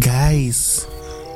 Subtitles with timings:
[0.00, 0.88] Guys,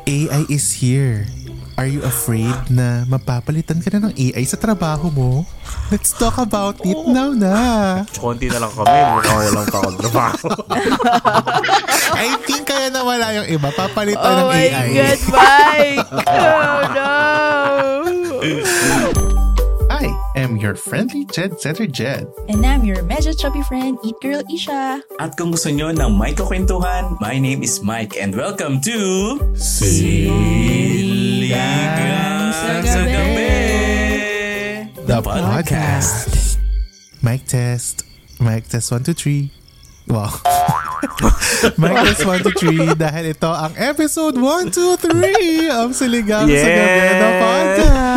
[0.08, 1.28] AI is here.
[1.76, 5.44] Are you afraid na mapapalitan ka na ng AI sa trabaho mo?
[5.92, 7.58] Let's talk about it now na.
[8.16, 10.48] Konti na lang kami, mukha walang takot trabaho.
[12.24, 13.68] I think kaya nawala yung iba.
[13.68, 14.88] Papalitan Oh ng my AI.
[14.96, 16.08] God, Mike!
[16.24, 17.12] Oh no!
[20.44, 22.28] I am your friendly Jed Setter Jed.
[22.52, 25.00] And I'm your medyo chubby friend, Eat Girl Isha.
[25.16, 30.04] At kung gusto nyo ng may kakwentuhan, my name is Mike and welcome to Siligang
[32.52, 33.64] sa Gabi!
[35.08, 36.60] The podcast.
[37.24, 38.04] Mic test.
[38.36, 40.12] Mic test 1, 2, 3.
[40.12, 40.28] Wow.
[41.80, 46.68] Mic test 1, 2, 3 dahil ito ang episode 1, 2, 3 of Siligang sa
[46.68, 46.76] Yeah.
[46.76, 48.13] Gabi the podcast.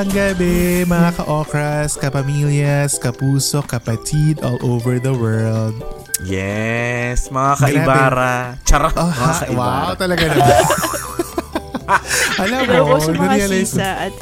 [0.00, 0.56] Magandang gabi
[0.88, 5.76] mga ka-okras, kapamilyas, kapuso, kapatid all over the world.
[6.24, 8.56] yes, mga kaibara.
[8.64, 9.60] Charot, Oh, mga kaibara.
[9.60, 10.64] wow, talaga naman.
[12.40, 14.16] Alam Pero mo, na-realize at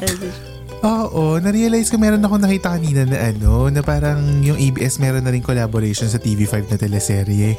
[0.83, 5.31] oo, na-realize ko meron ako nakita kanina na ano, na parang yung ABS meron na
[5.31, 7.55] rin collaboration sa TV5 na teleserye.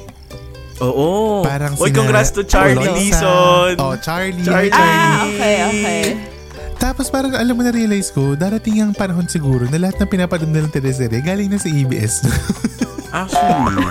[0.85, 1.41] Oo.
[1.41, 2.85] Parang Uy, sina- congrats to Charlie.
[2.85, 3.81] Leeson.
[3.81, 4.45] Oh, Charlie.
[4.45, 4.77] Charlie.
[4.77, 6.05] Ah, okay, okay.
[6.81, 10.73] Tapos parang alam mo na-realize ko, darating ang panahon siguro na lahat ng pinapanood nilang
[10.73, 12.25] teleserye galing na sa ABS.
[13.13, 13.85] Actually.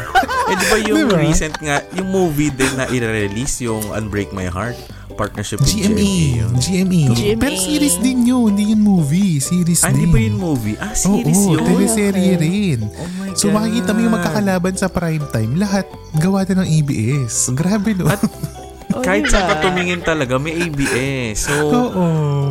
[0.50, 1.20] eh, di ba yung Diba?
[1.20, 4.80] recent nga, yung movie din na i-release, yung Unbreak My Heart,
[5.14, 5.92] partnership with GMA.
[5.92, 6.16] GMA.
[6.34, 6.52] yun.
[6.56, 7.02] GMA.
[7.12, 7.36] GMA.
[7.38, 9.38] Pero series din yun, hindi yun movie.
[9.38, 10.00] Series Ah, din.
[10.00, 10.78] hindi ba yun movie?
[10.80, 11.68] Ah, series Oo, yun.
[11.68, 12.80] teleserye rin.
[12.88, 13.56] Oh my So God.
[13.60, 15.86] makikita mo yung magkakalaban sa prime time, lahat
[16.16, 17.52] gawa din ng ABS.
[17.52, 18.08] Grabe no?
[18.08, 18.24] At
[18.90, 19.38] Oh, Kahit diba?
[19.38, 21.46] saan ka tumingin talaga, may ABS.
[21.46, 22.06] So, Oo.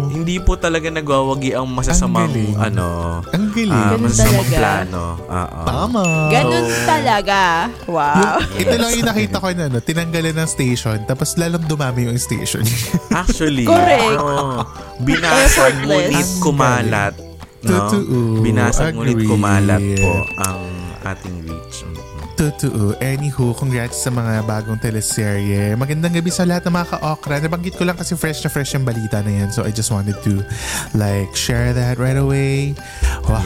[0.09, 2.87] hindi po talaga nagwawagi ang masasamang, Ang ano,
[3.29, 3.75] Ang galing.
[3.75, 4.57] ah, Ganun masasamang talaga.
[4.57, 5.05] plano.
[5.19, 5.61] Oo.
[5.67, 6.03] Tama.
[6.31, 7.41] Ganun talaga.
[7.85, 8.15] Wow.
[8.15, 12.17] Yung, ito lang yung nakita ko na ano, tinanggalan ng station tapos lalong dumami yung
[12.17, 12.63] station.
[13.11, 14.17] Actually, Correct.
[14.17, 14.63] oo.
[15.03, 17.19] binasag ngunit kumalat.
[17.67, 17.91] No?
[17.91, 18.39] Totoo.
[18.41, 20.61] Binasag ngunit kumalat po ang
[21.03, 21.83] ating reach.
[21.83, 22.09] Mm.
[22.39, 22.95] Totoo.
[23.03, 25.75] Anywho, congrats sa mga bagong teleserye.
[25.75, 27.43] Magandang gabi sa lahat ng mga ka-okra.
[27.43, 29.51] Nabanggit ko lang kasi fresh na fresh yung balita na yan.
[29.51, 30.47] So I just wanted to
[30.95, 32.79] like share that right away.
[33.27, 33.43] Wow.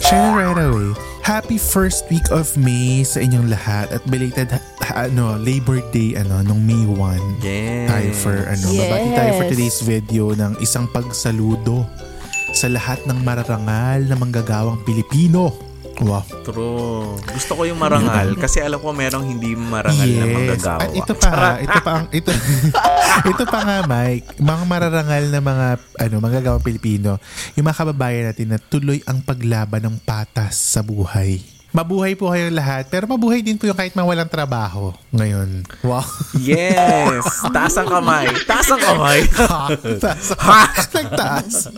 [0.00, 0.96] Share that right away.
[1.20, 4.64] Happy first week of May sa inyong lahat at belated ha-
[5.04, 7.44] ano Labor Day ano nung May 1.
[7.44, 7.92] Yes.
[7.92, 8.80] Tayo for ano, Yes.
[8.88, 11.84] babati tayo for today's video ng isang pagsaludo
[12.52, 15.54] sa lahat ng mararangal na manggagawang Pilipino.
[16.00, 16.24] Wow.
[16.48, 17.20] True.
[17.28, 20.80] Gusto ko yung marangal kasi alam ko merong hindi marangal na manggagawa.
[20.80, 22.30] At ito pa, ha, ito pa ang ito
[23.36, 25.66] ito pa nga Mike, mga mararangal na mga
[26.00, 27.20] ano, manggagawang Pilipino,
[27.52, 31.60] yung mga kababayan natin na tuloy ang paglaban ng patas sa buhay.
[31.70, 35.62] Mabuhay po kayong lahat, pero mabuhay din po yung kahit mawalang trabaho ngayon.
[35.86, 36.02] Wow.
[36.34, 37.22] Yes!
[37.54, 38.26] Taas ang kamay.
[38.42, 39.22] Taas ang kamay.
[39.38, 39.70] ha?
[40.02, 40.34] Taas.
[40.34, 40.62] Ha?
[40.98, 41.70] Nagtaas.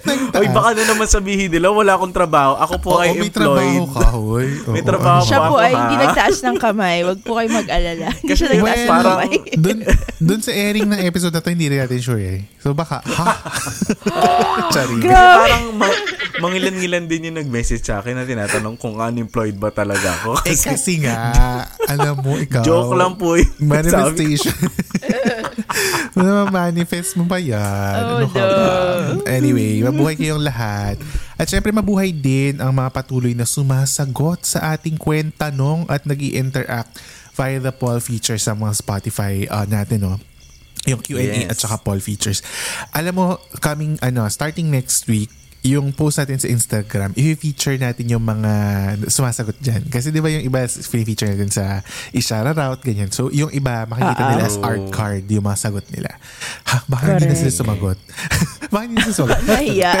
[0.00, 0.38] Nagtaas.
[0.38, 2.56] Uy, baka na naman sabihin nila, wala akong trabaho.
[2.58, 3.34] Ako po Oo, ay may employed.
[3.34, 4.48] trabaho ka, hoy.
[4.68, 5.78] May Oo, trabaho ano Siya ako, po ay ha?
[5.80, 6.96] hindi nagtaas ng kamay.
[7.00, 8.08] Huwag po kayo mag-alala.
[8.12, 9.32] Hindi siya Kasi nagtaas ng parang- kamay.
[9.64, 9.78] dun,
[10.18, 12.40] dun sa airing ng episode na to, hindi rin natin sure eh.
[12.58, 13.26] So baka, ha?
[14.68, 16.00] Kasi parang ma-
[16.38, 20.38] mangilan-ngilan din yung nag-message sa akin na tinatanong kung unemployed ba talaga ako.
[20.44, 21.32] Eh Kasi kasi nga,
[21.84, 22.62] alam mo, ikaw.
[22.62, 23.48] joke lang po yun.
[23.48, 24.54] Sabi ko, Manifestation.
[26.18, 28.02] Ano, manifest mo ba yan?
[28.02, 28.50] Oh, ano ka no.
[28.50, 28.70] ba?
[29.30, 30.98] Anyway, mabuhay kayong lahat.
[31.38, 36.98] At syempre, mabuhay din ang mga patuloy na sumasagot sa ating kwentanong at nag interact
[37.38, 40.18] via the poll feature sa mga Spotify uh, natin, no?
[40.90, 41.54] Yung Q&A Yes.
[41.54, 42.42] at saka poll features.
[42.90, 43.26] Alam mo,
[43.62, 45.30] coming, ano, starting next week,
[45.74, 48.52] yung post natin sa Instagram, i-feature natin yung mga
[49.10, 49.84] sumasagot dyan.
[49.92, 51.84] Kasi di ba yung iba, feature natin sa
[52.16, 53.12] ishara route, ganyan.
[53.12, 56.10] So, yung iba, makikita Ah, nila as art card yung mga sagot nila.
[56.68, 57.98] Ha, baka hindi na sila sumagot.
[58.72, 59.42] baka hindi na sila sumagot.
[59.44, 59.92] Nahiya.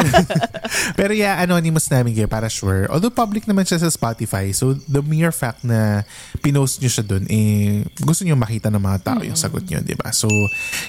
[0.98, 2.88] Pero yeah, anonymous namin kayo para sure.
[2.88, 6.04] Although public naman siya sa Spotify, so the mere fact na
[6.40, 9.96] pinost nyo siya dun, eh, gusto nyo makita ng mga tao yung sagot nyo, di
[9.96, 10.12] ba?
[10.12, 10.28] So,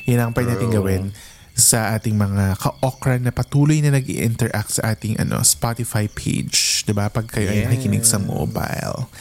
[0.07, 1.03] yun ang pwede natin gawin
[1.59, 6.95] sa ating mga ka-okra na patuloy na nag interact sa ating ano Spotify page, 'di
[6.95, 7.11] ba?
[7.11, 7.69] Pag kayo ay Yes.
[7.69, 9.11] nakikinig sa mobile.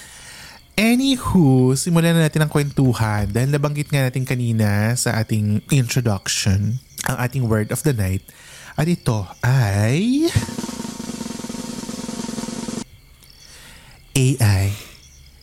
[0.78, 6.78] Anywho, simulan na natin ang kwentuhan dahil nabanggit nga natin kanina sa ating introduction
[7.10, 8.22] ang ating word of the night.
[8.78, 10.30] At ito ay...
[14.18, 14.74] AI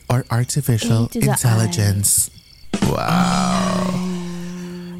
[0.08, 2.28] or Artificial Intelligence.
[2.84, 4.05] Wow!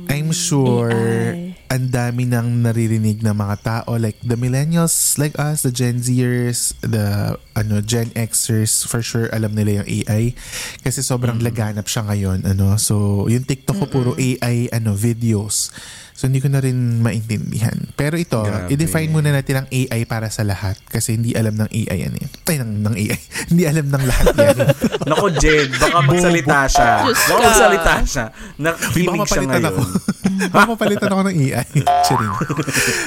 [0.09, 1.55] I'm sure AI.
[1.67, 6.73] ang dami nang naririnig ng mga tao like the millennials like us, the Gen Zers,
[6.81, 10.33] the ano Gen Xers for sure alam nila yung AI
[10.81, 12.79] kasi sobrang laganap siya ngayon ano.
[12.79, 15.75] So yung TikTok ko puro AI ano videos.
[16.17, 17.77] So hindi ko na rin maintindihan.
[17.93, 18.73] Pero ito, Grabe.
[18.73, 22.27] i-define muna natin ang AI para sa lahat kasi hindi alam ng AI yan eh.
[22.49, 23.21] Ay, ng, ng AI.
[23.53, 24.57] hindi alam ng lahat yan.
[25.13, 26.91] Nako, Jed, baka magsalita siya.
[27.05, 27.45] Baka ka.
[27.45, 28.25] magsalita siya.
[28.57, 29.69] Nakikinig siya ngayon.
[29.69, 29.83] ako.
[30.57, 31.69] baka mapalitan ako ng AI.
[32.09, 32.33] Charing.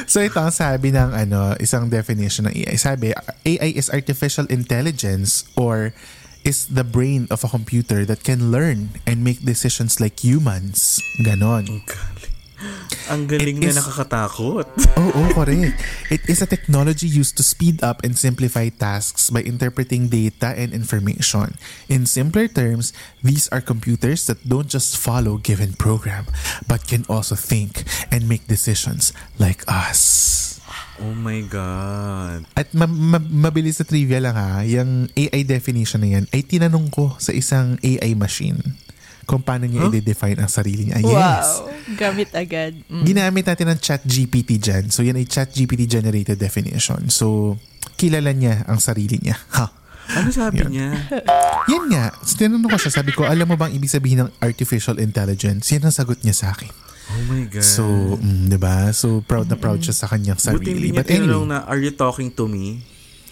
[0.06, 2.78] so ito ang sabi ng ano, isang definition ng AI.
[2.78, 5.98] Sabi, AI is artificial intelligence or
[6.46, 11.02] is the brain of a computer that can learn and make decisions like humans.
[11.20, 11.84] Ganon.
[13.10, 14.66] Ang galing It na is- nakakatakot.
[15.00, 15.80] Oo, oh, correct.
[16.12, 20.76] It is a technology used to speed up and simplify tasks by interpreting data and
[20.76, 21.56] information.
[21.88, 22.92] In simpler terms,
[23.24, 26.28] these are computers that don't just follow given program,
[26.68, 30.60] but can also think and make decisions like us.
[31.00, 32.44] Oh my God.
[32.60, 36.92] At ma- ma- mabilis na trivia lang ha, yung AI definition na yan ay tinanong
[36.92, 38.76] ko sa isang AI machine
[39.30, 41.06] kung paano niya i-define ang sarili niya.
[41.06, 41.62] Yes.
[41.62, 41.70] Wow.
[41.94, 42.74] Gamit agad.
[42.90, 43.06] Mm.
[43.06, 44.90] Ginamit natin ang chat GPT dyan.
[44.90, 47.14] So, yan ay chat GPT generated definition.
[47.14, 47.54] So,
[47.94, 49.38] kilala niya ang sarili niya.
[50.10, 50.26] Ha?
[50.26, 50.74] Ano sabi Yun.
[50.74, 50.90] niya?
[51.70, 52.10] Yan nga.
[52.26, 52.98] So, tinanong ko siya.
[52.98, 55.70] Sabi ko, alam mo bang ibig sabihin ng artificial intelligence?
[55.70, 56.74] Yan ang sagot niya sa akin.
[57.14, 57.62] Oh my God.
[57.62, 57.86] So,
[58.18, 58.90] mm, di ba?
[58.90, 60.66] So, proud na proud siya sa kanyang Buti sarili.
[60.66, 62.82] hindi niya But anyway, na, are you talking to me?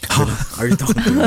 [0.61, 1.25] are you talking to me?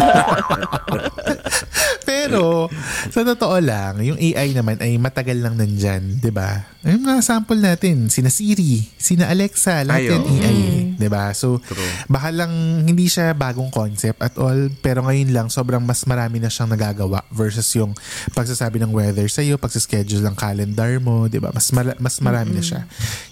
[2.26, 2.68] Pero,
[3.08, 6.68] sa totoo lang, yung AI naman ay matagal lang nandyan, di ba?
[6.84, 10.22] Yung mga sample natin, sina Siri, sina Alexa, lahat Ay, yan.
[10.24, 10.58] AI,
[10.96, 11.32] di ba?
[11.32, 11.90] So, True.
[12.08, 16.48] baka lang hindi siya bagong concept at all, pero ngayon lang, sobrang mas marami na
[16.48, 17.96] siyang nagagawa versus yung
[18.32, 21.52] pagsasabi ng weather sa'yo, pagsaschedule ng calendar mo, di ba?
[21.52, 22.84] Mas, mara- mas marami na siya.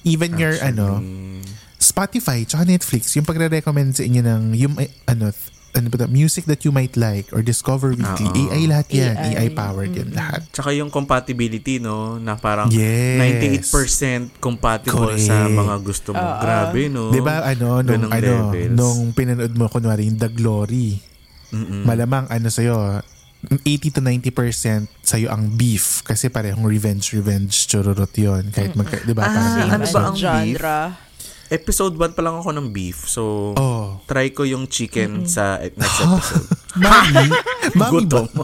[0.05, 1.01] Even your, ano,
[1.79, 5.31] Spotify tsaka Netflix, yung pagre-recommend sa inyo ng yung eh, ano
[5.79, 8.27] ano ba music that you might like or discover weekly.
[8.27, 8.51] Oo.
[8.51, 9.15] AI lahat yan.
[9.15, 9.33] AI.
[9.37, 10.43] AI, powered yan lahat.
[10.51, 12.19] Tsaka yung compatibility, no?
[12.19, 13.63] Na parang Yes.
[13.63, 15.55] 98% compatible sa Correct.
[15.57, 16.21] mga gusto mo.
[16.39, 17.09] Grabe, no?
[17.09, 18.75] 'Di ba ano nung Ganong ano levels.
[18.75, 20.99] nung pinanood mo kunwari yung The Glory.
[21.81, 23.01] Malamang ano sa'yo
[23.63, 29.15] 80 to 90% sa'yo ang beef kasi parehong revenge revenge chururot yon kahit magka, 'di
[29.15, 30.79] ba Ah, parang ano ba ang genre.
[31.49, 33.07] Episode 1 pa lang ako ng beef.
[33.07, 34.05] So, Oh.
[34.05, 36.45] try ko yung chicken sa e- next episode.
[36.79, 37.25] Mami,
[37.81, 38.21] mami ba?
[38.23, 38.27] Gutom.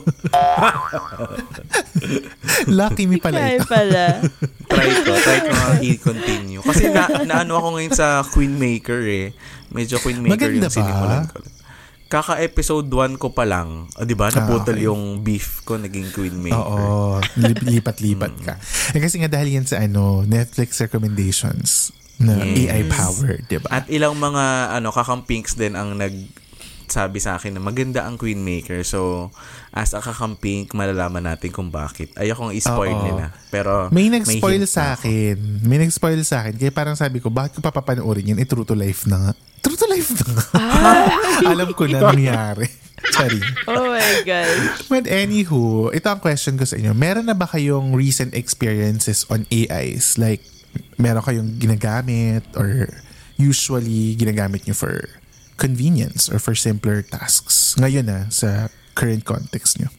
[2.70, 3.64] Lucky me pala ito.
[3.64, 4.24] pala.
[4.66, 5.12] try ko.
[5.14, 6.60] Try ko nga i-continue.
[6.60, 9.26] Kasi na, naano ako ngayon sa Queen Maker eh.
[9.68, 10.72] Medyo Queen Maker Maganda yung ba?
[10.72, 11.36] sinimulan ko.
[12.06, 14.86] Kaka-episode 1 ko pa lang, o di ba, naputol Ah, okay.
[14.86, 16.54] yung beef ko, naging Queen Maker.
[16.54, 16.78] Oo,
[17.36, 18.54] lip- lipat-lipat ka.
[18.94, 22.70] Eh, kasi nga dahil yan sa ano, Netflix recommendations na Yes.
[22.70, 23.68] AI powered, di ba?
[23.72, 26.14] At ilang mga ano kakampinks din ang nag
[26.84, 28.84] sabi sa akin na maganda ang Queen Maker.
[28.84, 29.32] So,
[29.72, 32.12] as a kakampink, malalaman natin kung bakit.
[32.14, 33.02] Ayokong i-spoil Oo.
[33.02, 33.32] nila.
[33.48, 35.00] Pero, May nag-spoil hint sa na ako.
[35.00, 35.36] akin.
[35.64, 36.54] May nag-spoil sa akin.
[36.54, 38.38] Kaya parang sabi ko, bakit ko papapanoorin yan?
[38.38, 39.32] Eh, true to life na nga.
[39.58, 40.44] True to life na nga.
[41.56, 42.68] Alam ko na nangyari.
[43.10, 43.40] Sorry.
[43.64, 44.54] Oh my God.
[44.86, 46.92] But anywho, ito ang question ko sa inyo.
[46.92, 50.16] Meron na ba kayong recent experiences on AIs?
[50.16, 50.44] Like,
[50.96, 52.88] meron kayong ginagamit or
[53.34, 55.08] usually ginagamit nyo for
[55.56, 57.74] convenience or for simpler tasks?
[57.78, 59.90] Ngayon na, sa current context nyo.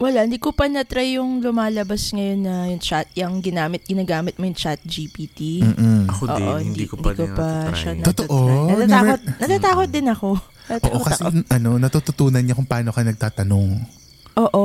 [0.00, 4.48] Wala, hindi ko pa na-try yung lumalabas ngayon na yung chat, yung ginamit, ginagamit mo
[4.48, 5.60] yung chat GPT.
[5.60, 6.08] Mm.
[6.08, 7.28] Ako din, Oo, hindi, ko pa din
[7.76, 8.08] siya natatry.
[8.08, 8.36] Totoo?
[8.72, 10.28] Natatakot, Never- natatakot din ako.
[10.40, 11.28] Oo, Natatakot kasi ako.
[11.52, 13.68] ano, natututunan niya kung paano ka nagtatanong.
[14.40, 14.64] Oo,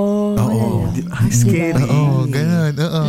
[0.97, 1.11] lang.
[1.11, 1.83] Ay, scary.
[1.83, 2.73] Oo, ganun.
[2.73, 3.03] Oo.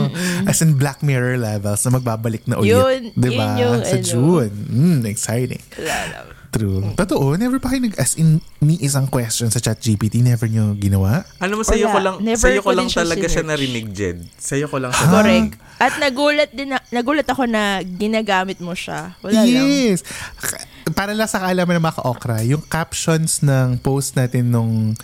[0.44, 2.72] As in Black Mirror levels na magbabalik na ulit.
[2.72, 3.54] Yun, diba?
[3.54, 4.04] yun yung Sa ano.
[4.04, 4.52] June.
[4.66, 5.62] Mm, exciting.
[5.76, 6.34] Lang.
[6.48, 6.96] True.
[6.96, 10.72] Totoo, never pa kayo nag as in ni isang question sa chat GPT, never nyo
[10.72, 11.20] ginawa?
[11.36, 13.50] Ano mo, sa'yo ko lang, Never sa'yo ko lang siya talaga siya sinearch.
[13.52, 14.18] narinig, Jed.
[14.34, 15.04] Sa'yo ko lang siya.
[15.06, 15.52] Correct.
[15.76, 19.12] At nagulat din na, nagulat ako na ginagamit mo siya.
[19.20, 19.68] Wala lang.
[19.68, 20.00] yes.
[20.40, 24.96] K- Para lang sa kaalaman ng mga ka-okra, yung captions ng post natin nung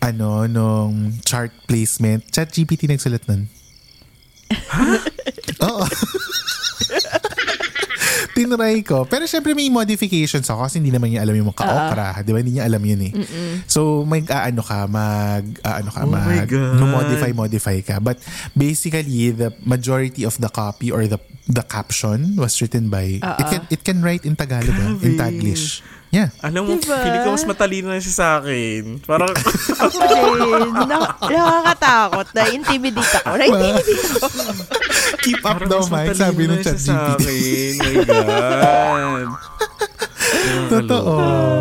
[0.00, 3.48] ano, nung chart placement, chat GPT nagsulat nun.
[5.66, 5.84] Oo.
[8.36, 9.08] tinry ko.
[9.08, 12.08] Pero syempre may modifications ako kasi hindi naman niya alam yung mga ka-okra.
[12.20, 12.38] Di ba?
[12.44, 13.12] Hindi niya alam yun eh.
[13.64, 16.44] So, mag, ano ka, mag, ah, ano ka, Oh mag,
[16.76, 17.96] modify, modify ka.
[18.04, 18.20] But
[18.52, 23.62] basically, the majority of the copy or the the caption was written by, it can
[23.70, 25.80] it can write in Tagalog, ah, in Taglish.
[26.16, 26.32] Yeah.
[26.40, 26.96] Alam mo, Diba?
[26.96, 29.04] feeling ko mas matalino na siya sa akin.
[29.04, 29.28] Parang,
[29.84, 30.72] Ako din.
[30.88, 32.26] Na- nakakatakot.
[32.32, 33.30] Na-intimidate ako.
[33.36, 34.28] Na-intimidate ako.
[35.26, 37.20] Keep up parang daw, Mike, sabi ng chat sa GPT.
[37.20, 37.72] akin.
[37.76, 39.28] My God.
[40.72, 41.14] Totoo.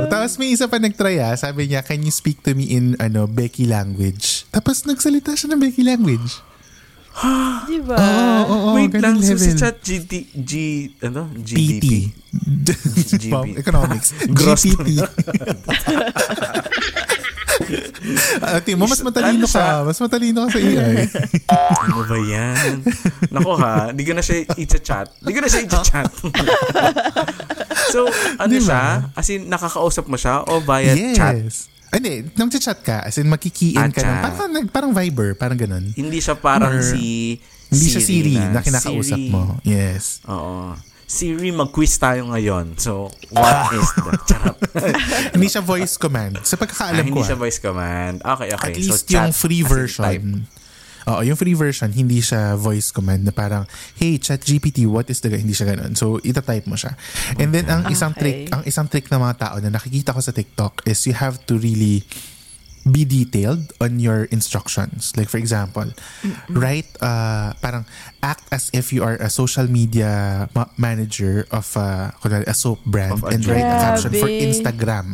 [0.07, 1.35] Tapos may isa pa nagtry ah.
[1.35, 4.47] Sabi niya, can you speak to me in ano Becky language?
[4.49, 6.39] Tapos nagsalita siya ng Becky language.
[7.69, 7.95] Diba?
[7.95, 9.59] Oo, oo, oo, Wait lang, ganun so si level.
[9.59, 10.51] chat GT, G,
[11.01, 11.31] ano?
[11.31, 12.11] PT.
[13.07, 13.31] GDP.
[13.31, 14.11] Wow, economics.
[14.37, 14.67] Gross.
[14.67, 14.99] GPT.
[18.65, 19.87] Tingin mo, mas matalino Ano ka.
[19.87, 20.95] Mas matalino ka sa AI.
[21.85, 22.83] Ano ba yan?
[23.31, 25.07] Nako ha, di ko na siya i-chat.
[25.23, 26.09] Di ko na siya i-chat.
[27.93, 28.65] so, ano Di ba?
[28.65, 28.81] siya?
[29.13, 31.35] As in, nakakausap mo siya o via chat?
[31.39, 31.71] yes.
[31.71, 34.21] Ah, Hindi, nang chat ka, as in makiki-in Ah, ka ng, chat.
[34.25, 35.91] parang, parang Viber, parang ganun.
[35.91, 39.33] Hindi siya parang Or- si Hindi siya Siri na, na kinakausap Siri.
[39.33, 39.57] mo.
[39.61, 40.21] Yes.
[40.25, 40.77] Oo.
[41.05, 42.77] Siri, mag-quiz tayo ngayon.
[42.77, 44.11] So, what is the...
[44.29, 44.57] Charot.
[45.33, 46.41] hindi siya voice command.
[46.41, 48.15] Sa Ah, pagkakaalam ko, hindi ah, siya voice command.
[48.21, 48.69] Okay, okay.
[48.69, 50.03] At least so, yung chat, free as in version.
[50.03, 50.25] type.
[51.05, 55.21] Oo, yung free version, hindi siya voice command na parang, hey, chat GPT, what is
[55.21, 55.93] the, hindi siya ganun.
[55.93, 56.97] So, itatype mo siya.
[57.37, 58.21] And then, ang isang Okay.
[58.21, 61.37] trick, ang isang trick ng mga tao na nakikita ko sa TikTok is you have
[61.45, 62.01] to really
[62.85, 65.17] be detailed on your instructions.
[65.17, 65.89] Like, for example,
[66.49, 67.85] write, uh, parang
[68.21, 73.17] act as if you are a social media ma- manager of uh, a soap brand
[73.17, 75.05] Of a and write a caption for Instagram.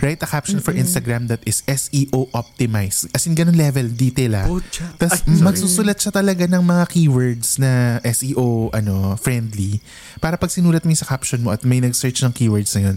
[0.00, 3.12] Write a caption for Instagram that is SEO optimized.
[3.12, 4.48] As in, ganun level, detail ah.
[4.48, 4.96] Pucha.
[4.96, 9.84] Tapos magsusulat siya talaga ng mga keywords na SEO ano friendly
[10.24, 12.96] para pag sinulat mo sa caption mo at may nag-search ng keywords na yun,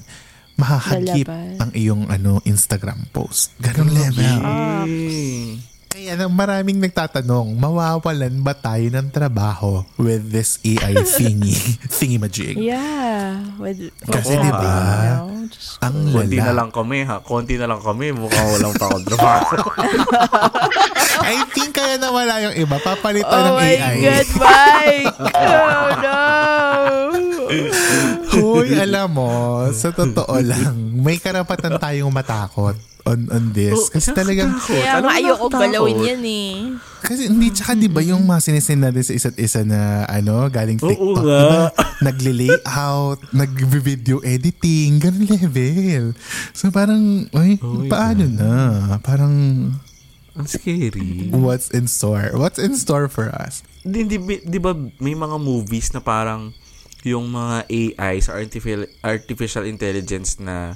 [0.57, 1.57] mahahagip Lalabas.
[1.59, 3.53] ang iyong ano Instagram post.
[3.57, 4.41] Ganun level.
[4.87, 5.61] Eh.
[5.87, 11.57] Kaya na maraming nagtatanong, mawawalan ba tayo ng trabaho with this AI thingy,
[11.95, 12.53] thingy majig?
[12.53, 13.41] Yeah.
[13.57, 16.57] With, Kasi diba, you know, just- ang Konti na lala.
[16.59, 17.17] lang kami ha.
[17.19, 18.11] Konti na lang kami.
[18.11, 19.55] Mukhang walang pa ako trabaho.
[21.27, 22.77] I think kaya nawala yung iba.
[22.77, 23.95] Papalitan Oh ng my AI.
[23.99, 25.17] God, Mike!
[25.33, 26.17] Oh no!
[28.29, 29.31] Hoy, alam mo,
[29.71, 33.87] sa totoo lang, may karapatan tayong matakot on on this.
[33.87, 36.51] Kasi talagang, Kaya Alam mo, nga ayoko galawin yan eh.
[36.99, 40.75] kasi hindi, tsaka di ba yung mga sinisend natin sa isa't isa na, ano, galing
[40.77, 41.39] Oo TikTok, nga.
[41.39, 41.65] diba?
[42.03, 46.03] Nagli-layout, nag-video editing, ganun level.
[46.51, 48.51] So parang, ay, Oh paano na?
[48.99, 49.33] Parang,
[50.35, 51.31] Ang scary.
[51.31, 52.29] what's in store?
[52.33, 53.63] What's in store for us?
[53.81, 54.69] Di, di, di ba
[54.99, 56.51] may mga movies na parang
[57.07, 60.75] yung mga AI sa artificial, artificial intelligence na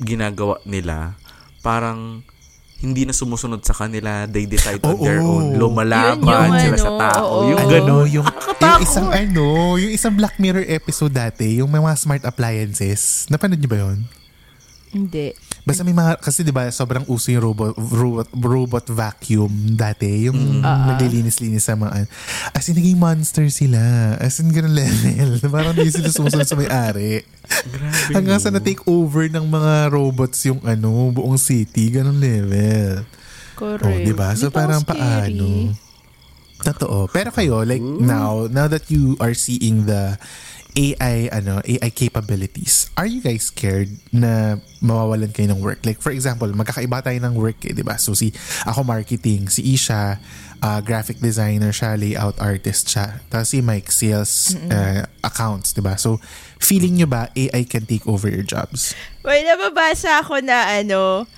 [0.00, 1.16] ginagawa nila,
[1.60, 2.24] parang
[2.82, 4.26] hindi na sumusunod sa kanila.
[4.26, 5.04] They decide on Oo.
[5.06, 5.54] their own.
[5.54, 7.22] Lumalaban Yun yung sila sa ano, tao.
[7.22, 7.38] oo.
[7.46, 7.70] Yung Oo.
[7.70, 8.06] gano'n.
[8.10, 8.26] yung,
[8.58, 9.46] yung isang ano,
[9.78, 13.30] yung isang Black Mirror episode dati, yung may mga smart appliances.
[13.30, 13.98] Napanood niyo ba yun?
[14.90, 15.30] Hindi.
[15.62, 20.26] Basta may mga, kasi di ba sobrang uso yung robot, robot, robot vacuum dati.
[20.26, 22.10] Yung naglilinis-linis sa mga,
[22.50, 23.78] as in naging monster sila.
[24.18, 25.38] As in ganun level.
[25.54, 27.22] Parang hindi sila sumusunod sa may-ari.
[27.46, 28.10] Grabe.
[28.10, 28.44] Hanggang no?
[28.44, 31.94] sa na-take over ng mga robots yung ano, buong city.
[31.94, 33.06] Ganun level.
[33.54, 33.86] Correct.
[33.86, 34.34] Oh, di ba?
[34.34, 34.98] Di So ba parang scary?
[34.98, 35.46] paano?
[36.62, 37.10] Totoo.
[37.10, 40.14] Pero kayo, like now, now that you are seeing the
[40.72, 45.84] AI, ano, AI capabilities, are you guys scared na mawawalan kayo ng work?
[45.84, 48.00] Like, for example, magkakaiba tayo ng work eh, di ba?
[48.00, 48.32] So, si,
[48.64, 50.16] ako marketing, si Isha,
[50.62, 53.20] uh, graphic designer siya, layout artist siya.
[53.28, 56.00] Tapos si Mike, sales uh, accounts, di ba?
[56.00, 56.22] So,
[56.56, 58.96] feeling nyo ba AI can take over your jobs?
[59.26, 61.28] May nababasa ako na ano,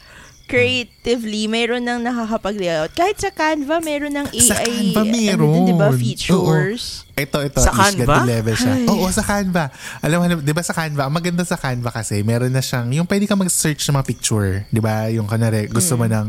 [0.44, 2.92] creatively, mayroon nang nakakapag-layout.
[2.92, 5.50] Kahit sa Canva, mayroon ng AI, Sa Canva ano meron.
[5.50, 5.96] din, di ba, Oo.
[5.96, 6.82] features.
[7.14, 7.60] Ito, ito.
[7.62, 8.22] Sa Canva?
[8.22, 8.74] level siya.
[8.86, 9.72] Oo, sa Canva.
[10.04, 13.08] Alam mo, di ba sa Canva, ang maganda sa Canva kasi, meron na siyang, yung
[13.08, 14.50] pwede ka mag-search ng mga picture.
[14.68, 15.08] Di ba?
[15.08, 16.28] Yung kanare, gusto mo ng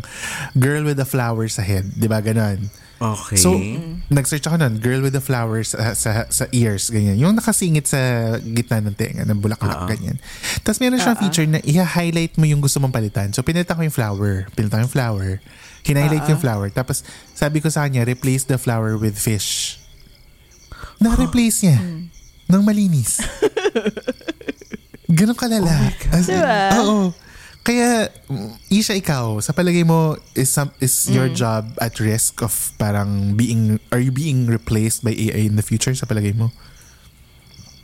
[0.55, 1.83] girl with the flowers sa head.
[1.91, 2.23] Di ba?
[2.23, 2.71] Ganon.
[2.95, 3.35] Okay.
[3.35, 3.59] So,
[4.07, 7.19] nag-search ako nun, girl with the flowers sa, sa, sa ears, ganyan.
[7.19, 7.99] Yung nakasingit sa
[8.39, 10.15] gitna ng tenga, ng bulaklak, ganyan.
[10.63, 13.35] Tapos meron siyang feature na i-highlight mo yung gusto mong palitan.
[13.35, 14.47] So, pinalitan ko yung flower.
[14.55, 15.29] Pinalitan ko yung flower.
[15.85, 16.73] Hinighlight yung flower.
[16.73, 17.05] Tapos,
[17.37, 19.77] sabi ko sa kanya, replace the flower with fish.
[20.97, 21.77] Na-replace niya.
[22.49, 23.21] Nang malinis.
[25.17, 25.93] Ganon kalala.
[26.09, 26.61] As in, Diba?
[26.81, 27.24] Oo.
[27.65, 32.53] Kaya, mm, Isha, ikaw, sa palagay mo, is, some, is your job at risk of
[32.77, 36.53] parang being, are you being replaced by AI in the future sa palagay mo?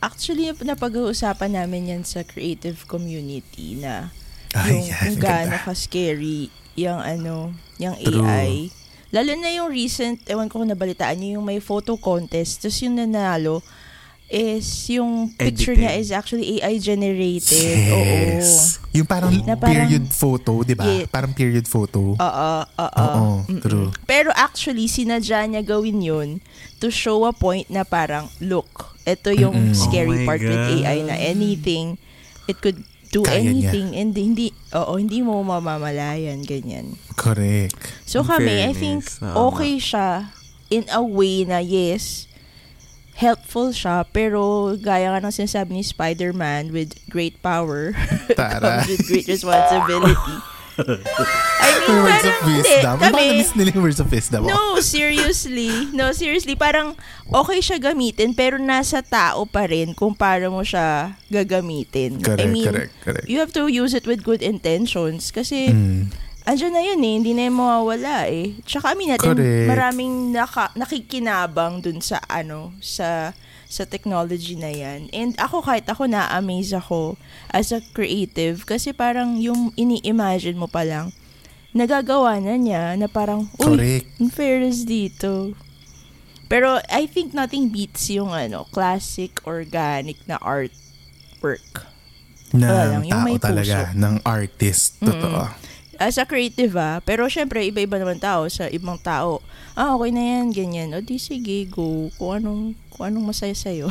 [0.05, 4.13] Actually, napag-uusapan namin yan sa creative community na
[4.53, 7.49] Ay, yung yan, kung gaano ka-scary yung ano,
[7.81, 8.21] yung True.
[8.21, 8.69] AI.
[9.11, 12.95] Lalo na yung recent, ewan ko kung nabalitaan niyo, yung may photo contest, tapos yung
[13.01, 13.59] nanalo
[14.31, 15.83] is yung picture Edited.
[15.83, 17.51] niya is actually AI generated.
[17.51, 18.79] Yes.
[18.89, 20.87] Yung parang, Na parang- period photo, di ba?
[20.87, 21.03] Yeah.
[21.05, 22.15] Parang period photo.
[22.15, 22.51] Oo.
[22.63, 22.95] Oo, oo.
[22.95, 23.59] Oo, Mm-mm.
[23.59, 23.91] true.
[24.05, 26.29] Pero actually, sinadya niya gawin yun
[26.79, 28.67] to show a point na parang, look,
[29.03, 29.75] ito yung Mm-mm.
[29.75, 30.79] scary Oh my part with God.
[30.79, 31.99] AI na anything,
[32.47, 32.79] it could
[33.11, 33.67] do Kaya niya.
[33.67, 36.95] anything and hindi, oo, hindi mo mamamalayan, ganyan.
[37.13, 37.75] Correct.
[38.05, 39.35] So In kami, I think, fairness, tama.
[39.51, 40.31] okay siya
[40.69, 42.30] in a way na yes,
[43.21, 47.93] helpful siya, pero gaya nga ng sinasabi ni Spider-Man, with great power
[48.33, 48.81] Tara.
[48.81, 50.35] comes with great responsibility.
[50.81, 52.95] I mean, words of parang, hindi, wisdom.
[52.97, 54.39] Ba kami, na-miss nila yung words of wisdom?
[54.47, 55.69] No, seriously.
[55.93, 56.57] No, seriously.
[56.57, 56.97] Parang
[57.29, 62.17] okay siya gamitin pero nasa tao pa rin kung paano mo siya gagamitin.
[62.23, 63.25] Correct, I mean, correct, correct.
[63.29, 66.09] you have to use it with good intentions kasi Mm.
[66.45, 67.13] Andyan na yun eh.
[67.21, 68.57] Hindi na yung mawawala eh.
[68.65, 69.67] Tsaka amin natin, Correct.
[69.69, 73.35] maraming naka, nakikinabang dun sa ano, sa
[73.71, 75.07] sa technology na yan.
[75.15, 77.15] And ako kahit ako na-amaze ako
[77.55, 81.15] as a creative kasi parang yung ini-imagine mo pa lang,
[81.71, 84.07] nagagawa na niya na parang, uy, Correct.
[84.19, 85.55] in fairness dito.
[86.51, 91.87] Pero I think nothing beats yung ano, classic, organic na artwork.
[92.51, 93.95] Yung tao may talaga.
[93.95, 94.99] Ng artist.
[94.99, 95.47] Totoo.
[96.01, 99.37] As a creative ah, pero syempre iba-iba naman tao sa ibang tao.
[99.77, 100.89] Ah, okay na yan, ganyan.
[100.97, 102.09] O di sige, go.
[102.17, 103.85] Kung anong, kung anong masaya sa'yo.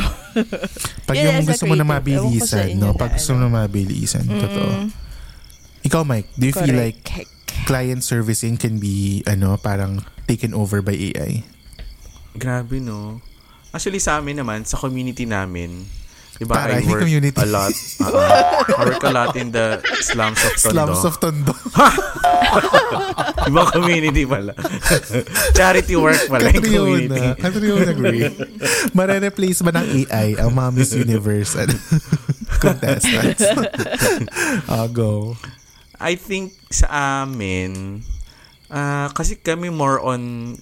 [1.09, 2.93] Pag Yun, yung gusto mo na mabilisan, no?
[2.99, 3.47] Pag gusto ano.
[3.47, 4.26] mo na mabilisan.
[4.26, 4.71] Totoo.
[4.75, 4.88] Mm,
[5.87, 7.33] Ikaw, Mike, do you feel like correct.
[7.64, 11.47] client servicing can be, ano, parang taken over by AI?
[12.37, 13.25] Grabe, no?
[13.71, 15.87] Actually, sa amin naman, sa community namin,
[16.40, 17.37] diba, Para, I work community.
[17.37, 17.75] a lot.
[18.00, 20.73] Uh, I work a lot in the slums of Tondo.
[20.73, 21.52] Slums of Tondo.
[23.50, 24.56] Ibang community pala.
[25.56, 27.20] Charity work pala yung community.
[27.37, 27.92] Katriona.
[27.92, 28.32] Katriona Gray.
[28.97, 31.76] Mare-replace ba ng AI ang mga Miss Universe ano,
[32.59, 33.44] contestants?
[34.72, 35.37] I'll go.
[36.00, 36.88] I think sa
[37.29, 38.00] amin,
[38.72, 40.57] ah, kasi kami more on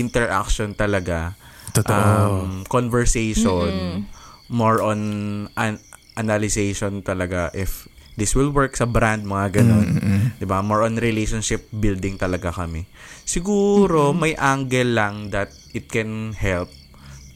[0.00, 1.36] interaction talaga.
[1.76, 1.92] Totoo.
[1.92, 4.08] Um, conversation.
[4.50, 5.00] More on
[5.54, 5.82] an-
[6.18, 7.86] analyzation talaga if
[8.18, 9.88] this will work sa brand, mga ganun.
[10.36, 12.84] 'Di ba More on relationship building talaga kami.
[13.24, 16.68] Siguro may angle lang that it can help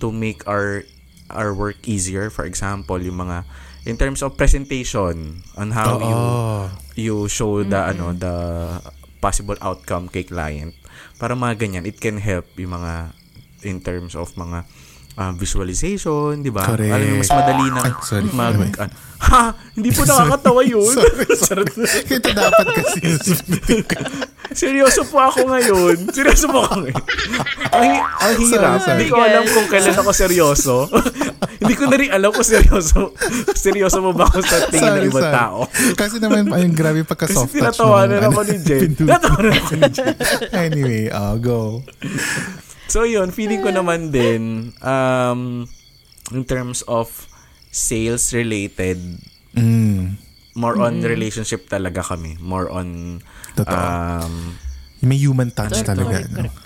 [0.03, 0.83] to make our
[1.33, 2.29] our work easier.
[2.29, 3.49] For example, yung mga
[3.89, 6.65] in terms of presentation on how you Oo.
[6.97, 8.35] you show the ano the
[9.21, 10.77] possible outcome kay client
[11.17, 13.13] para mga ganyan it can help yung mga
[13.65, 14.69] in terms of mga
[15.17, 16.91] uh, visualization di ba Correct.
[16.91, 18.29] alam mo mas madali nang Ay, sorry.
[18.31, 20.85] mag an- ha hindi po nakakatawa yun
[22.07, 23.01] Ito dapat kasi.
[24.53, 27.03] seryoso po ako ngayon seryoso po ako ngayon
[27.73, 28.93] ang, ang hirap Sorry, sorry.
[28.93, 30.77] hindi ko alam kung kailan ako seryoso
[31.65, 33.17] hindi ko na rin alam kung seryoso
[33.57, 35.59] seryoso mo ba ako sa tingin ng ibang tao
[35.95, 37.57] Kasi naman, ayun, grabe kasi pagka-soft touch.
[37.57, 39.07] tinatawanan nung, ako ano, ni Jen pindulo.
[39.09, 40.15] tinatawanan ako ni Jen
[40.65, 41.81] anyway, I'll go.
[42.87, 45.65] So yun, feeling ko naman din um
[46.31, 47.11] in terms of
[47.69, 48.99] sales related
[49.55, 50.19] Mm,
[50.53, 52.35] more on relationship talaga kami.
[52.43, 53.21] More on
[53.55, 53.71] Totoo.
[53.71, 54.59] um
[54.99, 56.11] may human touch Correct, talaga.
[56.27, 56.37] correct, no?
[56.43, 56.59] correct.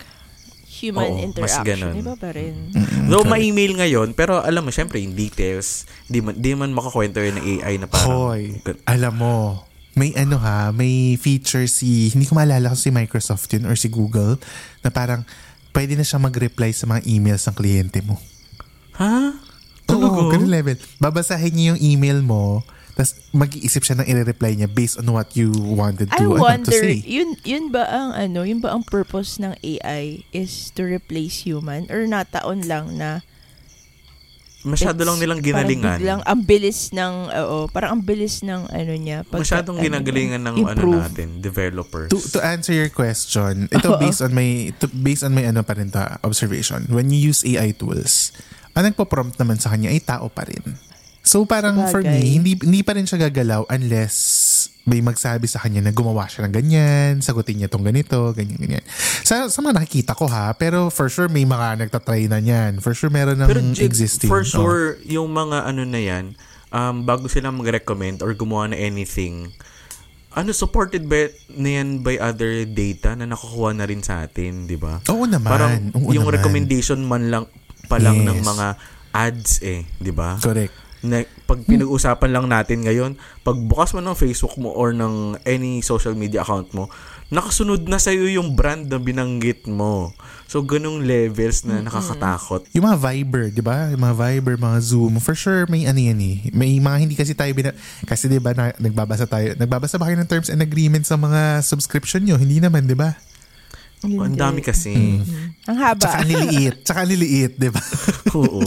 [0.78, 1.64] Human Oo, mas interaction.
[1.66, 1.94] ganun.
[1.98, 2.70] Iba pa rin.
[3.10, 7.18] though may email ngayon pero alam mo syempre in details di man di man makakwento
[7.18, 12.24] yun ng AI na parang Hoy, alam mo, may ano ha, may feature si, hindi
[12.24, 14.38] ko maalala kung si Microsoft yun or si Google,
[14.80, 15.26] na parang
[15.72, 18.16] pwede na siya mag-reply sa mga emails ng kliyente mo.
[18.96, 19.34] ha?
[19.88, 20.36] Oo, Talaga?
[20.36, 20.76] ganun level.
[21.00, 22.60] Babasahin niya yung email mo,
[22.92, 26.42] tapos mag-iisip siya ng i-reply niya based on what you wanted to, I ano, to
[26.42, 26.98] wonder, say.
[27.06, 31.86] yun, yun ba ang ano, yun ba ang purpose ng AI is to replace human
[31.88, 33.22] or nataon lang na
[34.70, 35.98] Masyado lang nilang parang ginalingan.
[35.98, 39.22] biglang ang bilis ng, oo, parang ang bilis ng ano niya.
[39.22, 41.02] pagka- Masyadong ano, ginagalingan ng ano improve.
[41.02, 42.08] natin, developers.
[42.08, 45.72] To, to answer your question, ito based on my to, based on my ano pa
[45.72, 46.84] rin ta, observation.
[46.88, 48.34] When you use AI tools,
[48.72, 50.62] ang nagpo-prompt naman sa kanya ay tao pa rin.
[51.20, 52.14] So parang for Sabagay.
[52.14, 54.16] me, hindi, hindi pa rin siya gagalaw unless
[54.88, 58.84] may magsabi sa kanya na gumawa siya ng ganyan, sagutin niya tong ganito, ganyan, ganyan.
[59.20, 62.80] Sa, sa mga nakikita ko ha, pero for sure may mga nagtatry na niyan.
[62.80, 64.26] For sure meron ng Pero existing.
[64.26, 64.48] for Oh.
[64.48, 66.24] sure, yung mga ano na yan,
[66.68, 69.52] um, bago sila mag-recommend or gumawa na anything,
[70.30, 74.74] ano, supported ba na yan by other data na nakukuha na rin sa atin, di
[74.74, 75.04] ba?
[75.06, 75.46] Oo naman.
[75.46, 76.36] Parang Oo yung naman.
[76.36, 77.44] recommendation man lang
[77.84, 78.46] pa lang ng Yes.
[78.46, 78.66] mga
[79.10, 80.36] ads eh, 'di ba?
[80.36, 80.87] Correct.
[80.98, 83.14] Na, pag pinag-usapan lang natin ngayon,
[83.46, 86.90] pag bukas mo ng Facebook mo or ng any social media account mo,
[87.30, 90.10] nakasunod na sa'yo yung brand na binanggit mo.
[90.48, 92.66] So, ganung levels na nakakatakot.
[92.72, 93.92] Yung mga Viber, di ba?
[93.92, 96.36] Yung mga Viber, mga Zoom, for sure may ano yan eh.
[96.50, 97.76] May mga hindi kasi tayo bina...
[98.08, 101.62] Kasi di ba na, nagbabasa tayo, nagbabasa ba kayo ng terms and agreements sa mga
[101.62, 102.40] subscription nyo?
[102.40, 103.12] Hindi naman, di ba?
[103.98, 104.94] Ang dami kasi.
[105.66, 105.98] Ang haba.
[105.98, 106.86] Tsaka niliit.
[106.86, 107.82] Tsaka niliit, di ba?
[108.38, 108.60] Oo.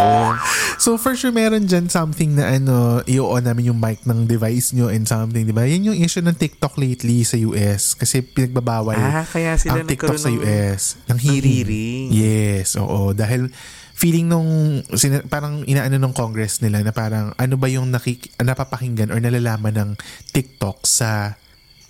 [0.76, 4.90] so for sure meron dyan something na ano, i-on namin yung mic ng device nyo
[4.90, 5.64] and something, di ba?
[5.64, 7.94] Yan yung issue ng TikTok lately sa US.
[7.94, 10.82] Kasi pinagbabawal Ah, kaya sila ang TikTok sa nagkaroon ng- US.
[11.08, 11.56] Ng hearing.
[11.56, 12.06] hearing.
[12.12, 13.14] Yes, oo.
[13.14, 13.48] Dahil
[13.94, 14.50] feeling nung
[14.92, 19.72] sina- parang inaano ng Congress nila na parang ano ba yung nakik- napapakinggan or nalalaman
[19.72, 19.90] ng
[20.32, 21.38] TikTok sa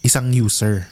[0.02, 0.92] isang user.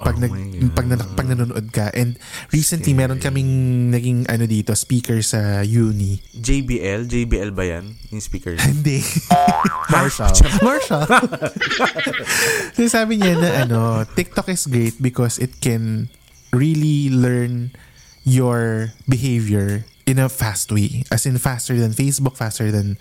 [0.00, 0.32] Pag, Oh nag,
[0.72, 1.92] pag, nan- pag nanonood ka.
[1.92, 2.16] And
[2.50, 6.24] recently, meron kaming naging ano dito, speaker sa uni.
[6.32, 7.04] JBL?
[7.04, 7.94] JBL ba yan?
[8.08, 8.56] Yung speaker?
[8.60, 9.04] Hindi.
[9.94, 10.32] Marshall.
[10.64, 11.06] Marshall.
[12.76, 16.08] so sabi niya na ano, TikTok is great because it can
[16.50, 17.70] really learn
[18.24, 21.04] your behavior in a fast way.
[21.10, 22.96] As in faster than Facebook, faster than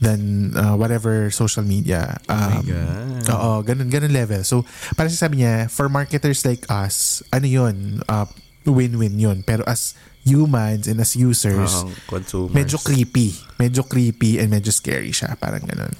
[0.00, 2.18] than uh, whatever social media.
[2.28, 3.30] Um, God.
[3.30, 4.42] Oo, ganun, ganun level.
[4.44, 4.66] So,
[4.98, 8.26] para sabi niya, for marketers like us, ano yun, uh,
[8.66, 9.42] win-win yun.
[9.42, 12.54] Pero as humans and as users, Oo, consumers.
[12.54, 13.34] medyo creepy.
[13.58, 15.34] Medyo creepy and medyo scary siya.
[15.38, 15.94] Parang ganun.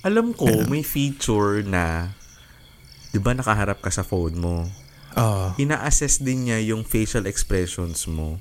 [0.00, 2.16] Alam ko, may feature na,
[3.12, 4.64] di ba nakaharap ka sa phone mo?
[5.18, 5.52] Oo.
[5.58, 8.38] Ina-assess din niya yung facial expressions mo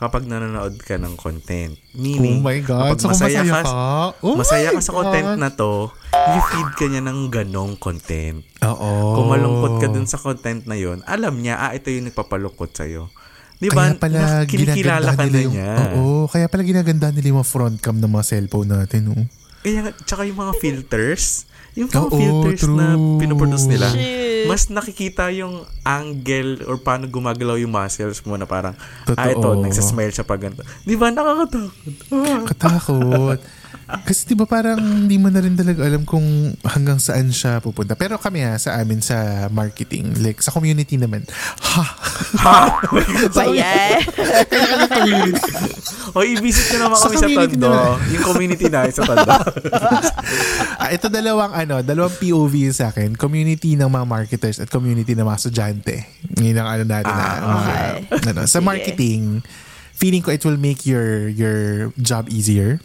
[0.00, 1.76] kapag nanonood ka ng content.
[1.92, 2.96] Meaning, Oh my God.
[2.96, 3.72] kapag So, masaya, masaya ka, ka?
[4.24, 8.40] Oh masaya ka sa content na to, i-feed ka niya ng ganong content.
[8.64, 8.90] Oo.
[9.20, 13.12] Kung malungkot ka dun sa content na yon, alam niya, ah, ito yung nagpapalungkot sa'yo.
[13.60, 13.92] Di ba?
[13.92, 15.72] Kaya pala ginaganda ka nila yung, niya.
[16.00, 19.12] Oo, kaya pala ginaganda nila yung mga front cam ng mga cellphone natin.
[19.12, 19.24] Oh.
[19.60, 21.44] Kaya, tsaka yung mga filters,
[21.78, 23.18] yung mga Oo, filters na true.
[23.18, 24.46] pinoproduce nila, Shit.
[24.46, 28.74] mas nakikita yung angle or paano gumagalaw yung muscles mo na parang,
[29.06, 29.20] Totoo.
[29.20, 30.66] ah, ito, nagsasmile siya pag ganito.
[30.82, 31.14] Di ba?
[31.14, 31.70] Nakakatakot.
[32.10, 32.42] Ah.
[32.46, 33.38] Katakot.
[34.06, 36.22] Kasi di ba parang hindi mo na rin talaga alam kung
[36.62, 37.94] hanggang saan siya pupunta.
[37.94, 41.26] Pero kami ha, sa amin sa marketing, like sa community naman.
[41.60, 41.84] Ha!
[43.36, 44.02] Ba yan?
[46.14, 47.68] o, i-visit nyo naman Sa kami sa community Tondo.
[47.70, 48.12] naman.
[48.14, 49.30] Yung community na sa Tondo.
[50.80, 53.12] Ah, ito dalawang ano, dalawang POV sa akin.
[53.12, 55.96] Community ng mga marketers at community ng mga estudyante.
[56.40, 57.26] Yun ang ano natin na.
[57.36, 57.74] mga,
[58.32, 59.44] ano, sa marketing,
[59.92, 62.80] feeling ko it will make your your job easier.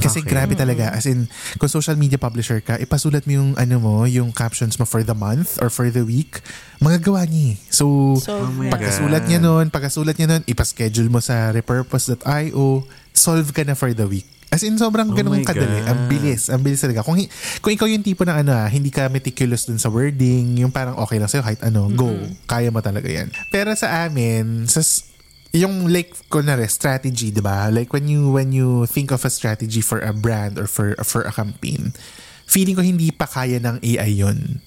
[0.00, 0.30] Kasi Okay.
[0.30, 0.90] grabe talaga.
[0.90, 4.84] As in, kung social media publisher ka, ipasulat mo yung ano mo, yung captions mo
[4.84, 6.40] for the month or for the week,
[6.78, 7.52] magagawa niya.
[7.52, 7.56] eh.
[7.68, 13.62] So, So, Oh pagkasulat niya nun, pagkasulat niya nun, ipaschedule mo sa repurpose.io, solve ka
[13.62, 14.24] na for the week.
[14.48, 15.78] As in, sobrang Oh ganun my kadali.
[15.78, 15.86] God.
[15.86, 16.50] Ang bilis.
[16.50, 17.06] Ang bilis talaga.
[17.06, 17.14] Kung,
[17.60, 20.98] kung ikaw yung tipo ng ano ah, hindi ka meticulous dun sa wording, yung parang
[20.98, 22.10] okay lang sa'yo kahit ano, go.
[22.44, 23.30] Kaya mo talaga yan.
[23.46, 24.82] Pero sa amin, sa,
[25.50, 27.68] yung like kunwari strategy 'di ba?
[27.74, 31.26] Like when you when you think of a strategy for a brand or for for
[31.26, 31.90] a campaign
[32.50, 34.58] feeling ko hindi pa kaya ng AI yon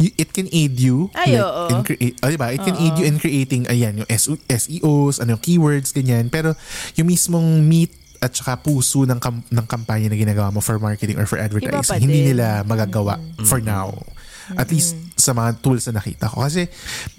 [0.00, 1.64] it can aid you Ay, like, oo.
[1.68, 2.48] in create oh, diba?
[2.56, 6.32] it can aid you in creating ayan yung SEOs ano yung keywords ganyan.
[6.32, 6.56] Pero
[6.96, 11.16] yung mismong meat at saka puso ng kam- ng kampanya na ginagawa mo for marketing
[11.16, 12.36] or for advertising hindi din.
[12.36, 13.16] nila magagawa
[13.48, 13.92] for now.
[14.56, 16.66] At least sa mga tools na nakita ko kasi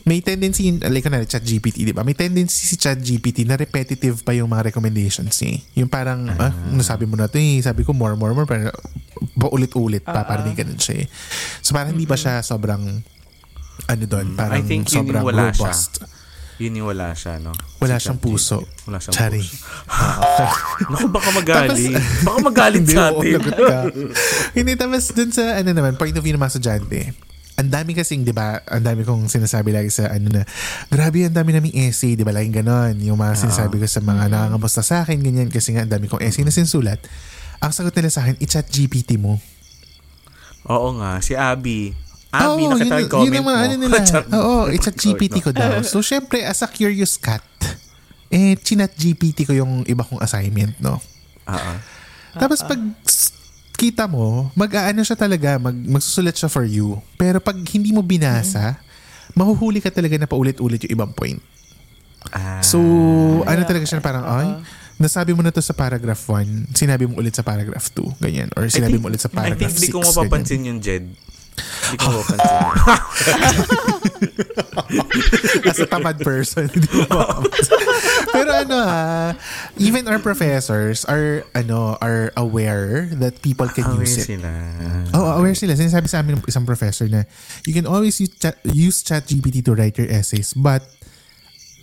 [0.04, 4.26] may tendency like na chat GPT di ba may tendency si chat GPT na repetitive
[4.26, 5.60] pa yung mga recommendations niya eh.
[5.86, 8.74] yung parang ah, ano sabi mo na to eh sabi ko more more more parang
[9.38, 11.08] paulit-ulit pa parang may ganun siya eh.
[11.62, 12.82] so parang hindi pa siya sobrang
[13.86, 15.70] ano doon parang I think yun yung sobrang wala siya.
[15.70, 15.94] robust
[16.62, 17.58] Yun yung wala siya, no?
[17.82, 18.62] Wala Si siyang puso.
[18.86, 19.42] Wala siyang Chari.
[19.42, 19.66] puso.
[20.94, 21.98] Naku, baka magalit.
[22.22, 23.42] baka magalit sa atin.
[24.54, 27.18] Hindi, tapos dun sa, ano naman, point of view ng mga estudyante,
[27.62, 30.42] ang dami kasing, di ba, ang dami kong sinasabi lagi sa ano na,
[30.90, 32.98] grabe, ang dami naming essay, di ba, laging ganon.
[33.06, 36.26] Yung mga sinasabi ko sa mga nangangamusta sa akin, ganyan, kasi nga ang dami kong
[36.26, 36.98] essay na sinsulat.
[37.62, 39.38] Ang sagot nila sa akin, i-chat GPT mo.
[40.66, 41.94] Oo nga, si Abby.
[42.34, 43.52] Abby, Oo, nakita yun, yung comment yun mo.
[43.54, 43.98] ano nila.
[44.42, 45.78] Oo, i-chat GPT ko daw.
[45.92, 47.46] So, syempre, as a curious cat,
[48.34, 50.98] eh, chinat GPT ko yung iba kong assignment, no?
[51.46, 51.74] Oo.
[52.32, 52.80] Tapos pag
[53.82, 57.02] kita mo, mag-aano siya talaga, mag, magsusulat siya for you.
[57.18, 58.78] Pero pag hindi mo binasa,
[59.34, 61.42] mahuhuli ka talaga na paulit-ulit yung ibang point.
[62.30, 62.78] Ah, So,
[63.42, 64.48] ano talaga siya na parang, ay,
[65.02, 68.54] nasabi mo na to sa paragraph 1, sinabi mo ulit sa paragraph 2, ganyan.
[68.54, 70.78] Or I sinabi think- mo ulit sa I paragraph think 6, di ko mapapansin yung
[70.78, 71.10] Jed.
[71.92, 72.58] Di ko mapapansin.
[75.68, 77.22] As a tamad person, hindi mo.
[78.32, 79.34] Pero ano ha,
[79.78, 84.38] even our professors are, ano, are aware that people can Aware use it.
[84.38, 84.52] sila.
[85.14, 85.74] Oh, aware sila.
[85.76, 87.24] Sinasabi sa amin ng isang professor na
[87.68, 90.86] you can always use chat, use chat GPT to write your essays but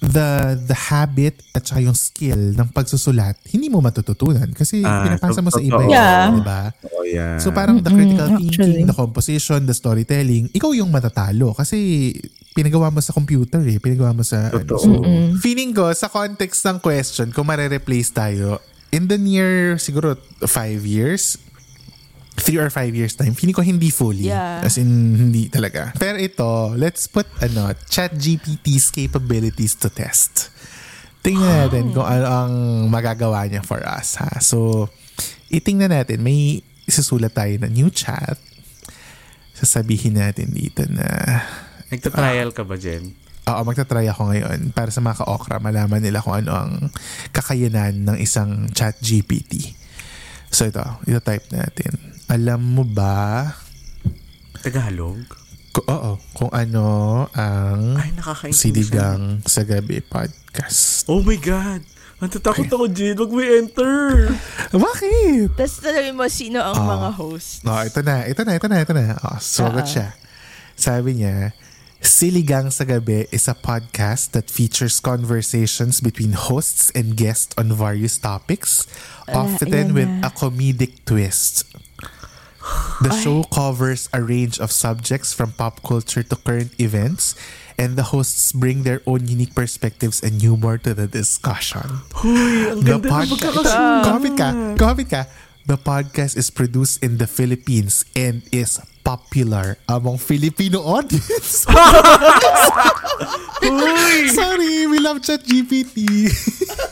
[0.00, 0.28] the
[0.62, 5.50] the habit at saka yung skill ng pagsusulat, hindi mo matututunan kasi Ah, pinapasa mo
[5.50, 5.90] sa iba, totoo.
[5.90, 6.30] eh, Yeah.
[6.30, 6.61] di ba?
[6.88, 7.37] Oh, yeah.
[7.38, 8.54] So parang the critical actually.
[8.78, 12.14] thinking, the composition, the storytelling, ikaw yung matatalo kasi
[12.52, 14.78] pinagawa mo sa computer eh, pinagawa mo sa ano.
[14.78, 14.90] So,
[15.38, 18.58] feeling ko sa context ng question, kung mare-replace tayo
[18.88, 21.37] in the near siguro five years,
[22.38, 24.31] three or five years time, feeling ko hindi fully.
[24.31, 24.62] Yeah.
[24.64, 25.92] As in, hindi talaga.
[25.98, 30.55] Pero ito, let's put ano, chat GPT's capabilities to test.
[31.20, 32.53] Tingnan natin kung ano ang
[32.88, 34.16] magagawa niya for us.
[34.22, 34.38] Ha?
[34.38, 34.88] So,
[35.51, 36.22] itingnan natin.
[36.22, 38.38] May isusulat tayo na new chat.
[39.53, 41.07] Sasabihin natin dito na
[41.88, 43.16] Nagta-trial ka ba, Jed?
[43.48, 46.72] Oo, magta-try ako ngayon para sa mga ka-okra, malaman nila kung ano ang
[47.33, 49.72] kakayanan ng isang chat GPT.
[50.53, 52.17] So ito, ito type natin.
[52.28, 53.56] Alam mo ba
[54.60, 55.16] Tagalog?
[55.72, 56.84] ku- oo, kung ano
[57.32, 58.52] ang Ay.
[58.52, 61.06] Siligang sa Gabi podcast.
[61.06, 61.80] Oh my God!
[62.18, 63.14] Natatakot ako, Jed.
[63.14, 64.26] Wag mo i-enter.
[64.74, 65.54] Bakit?
[65.54, 66.88] Tapos talamin mo sino ang Ah.
[66.98, 67.62] mga host.
[67.62, 69.14] No, ito na, ito na, ito na, ito na.
[69.22, 70.08] Oh, sugat siya.
[70.74, 71.54] Sabi niya,
[71.98, 78.14] Siligang sa Gabi is a podcast that features conversations between hosts and guests on various
[78.14, 78.86] topics,
[79.26, 80.26] often ayan with na.
[80.26, 81.66] a comedic twist.
[82.98, 87.38] The show covers a range of subjects from pop culture to current events,
[87.78, 92.02] and the hosts bring their own unique perspectives and humor to the discussion.
[92.18, 93.70] Huy, ang The podcast,
[94.02, 95.22] comment ka, comment ka.
[95.68, 101.64] The podcast is produced in the Philippines and is popular among Filipino audience.
[104.36, 106.28] Sorry, we love chat GPT.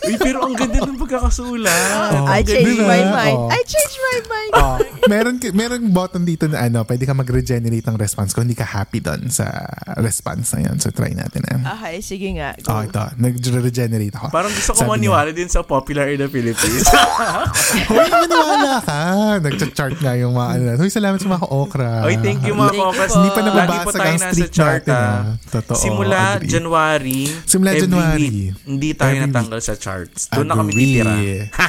[0.06, 2.24] Uy, pero ang ganda ng pagkakasulat.
[2.24, 2.88] Oh, I changed diba?
[2.88, 3.36] my mind.
[3.36, 3.50] Oh.
[3.52, 4.52] I changed my mind.
[4.54, 4.76] oh,
[5.10, 9.02] meron meron button dito na ano, pwede ka mag-regenerate ng response kung hindi ka happy
[9.02, 9.66] doon sa
[9.98, 10.76] response na yun.
[10.78, 11.42] So try natin.
[11.50, 11.74] Ah.
[11.76, 12.54] Okay, sige nga.
[12.62, 12.70] Go.
[12.70, 13.02] Oh, ito.
[13.18, 14.26] Nag-regenerate ako.
[14.30, 16.86] Parang gusto ko Sabi niya, maniwala din sa popular in the Philippines.
[17.90, 19.00] Hoy, maniwala ka.
[19.42, 20.64] Nag-chart nga yung mga ano.
[20.78, 22.05] Hoy, salamat sa mga ka-okra.
[22.06, 22.84] Oy, thank you mga po.
[22.94, 23.40] Hindi pa
[23.90, 24.82] tayo ang streak chart.
[24.86, 24.94] natin.
[24.94, 25.02] ah.
[25.02, 25.24] ah.
[25.50, 25.74] Totoo.
[25.76, 26.48] Simula agree.
[26.48, 28.22] January, Simula every January.
[28.22, 30.30] week, hindi tayo Every natanggal sa charts.
[30.30, 30.86] Doon na kami Agree.
[31.02, 31.14] titira.
[31.58, 31.68] Ha!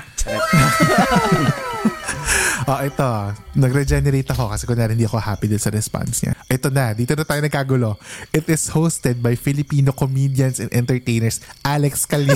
[2.68, 3.10] Oh, ito.
[3.56, 6.36] Nag-regenerate ako kasi kunwari hindi ako happy din sa response niya.
[6.46, 6.92] Ito na.
[6.92, 7.96] Dito na tayo nagkagulo.
[8.36, 12.36] It is hosted by Filipino comedians and entertainers Alex Calien.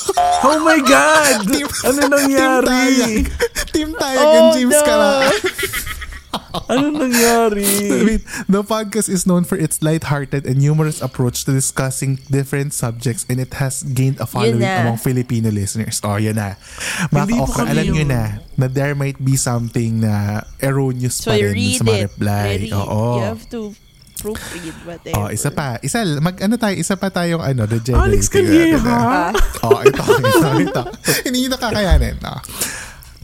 [0.46, 1.48] oh my God!
[1.88, 2.68] ano nangyari?
[2.68, 3.14] Team Tayag.
[3.72, 4.84] Team Tayag and Oh, James no.
[4.84, 5.10] Cara.
[6.70, 7.66] ano nangyari?
[8.06, 13.26] Wait, the podcast is known for its lighthearted and humorous approach to discussing different subjects
[13.26, 15.98] and it has gained a following among Filipino listeners.
[16.00, 16.54] Oh, yun na.
[17.08, 18.08] Mga Hindi po ka-okra, kami alam nyo yun.
[18.08, 18.22] na
[18.54, 20.14] na there might be something na
[20.58, 22.04] erroneous So pa rin read sa mga it.
[22.06, 22.48] reply.
[22.70, 23.00] Oo.
[23.16, 23.60] You have to
[24.20, 25.16] proofread whatever.
[25.16, 25.80] Oh, isa pa.
[25.80, 28.04] Isa, mag ano tayo, isa pa tayong ano, regenerate.
[28.04, 28.76] Alex Calleja.
[28.84, 29.32] Ah,
[29.64, 30.82] Oh, ito, ito, ito.
[31.24, 32.20] Hindi nyo nakakayanin.
[32.20, 32.36] No?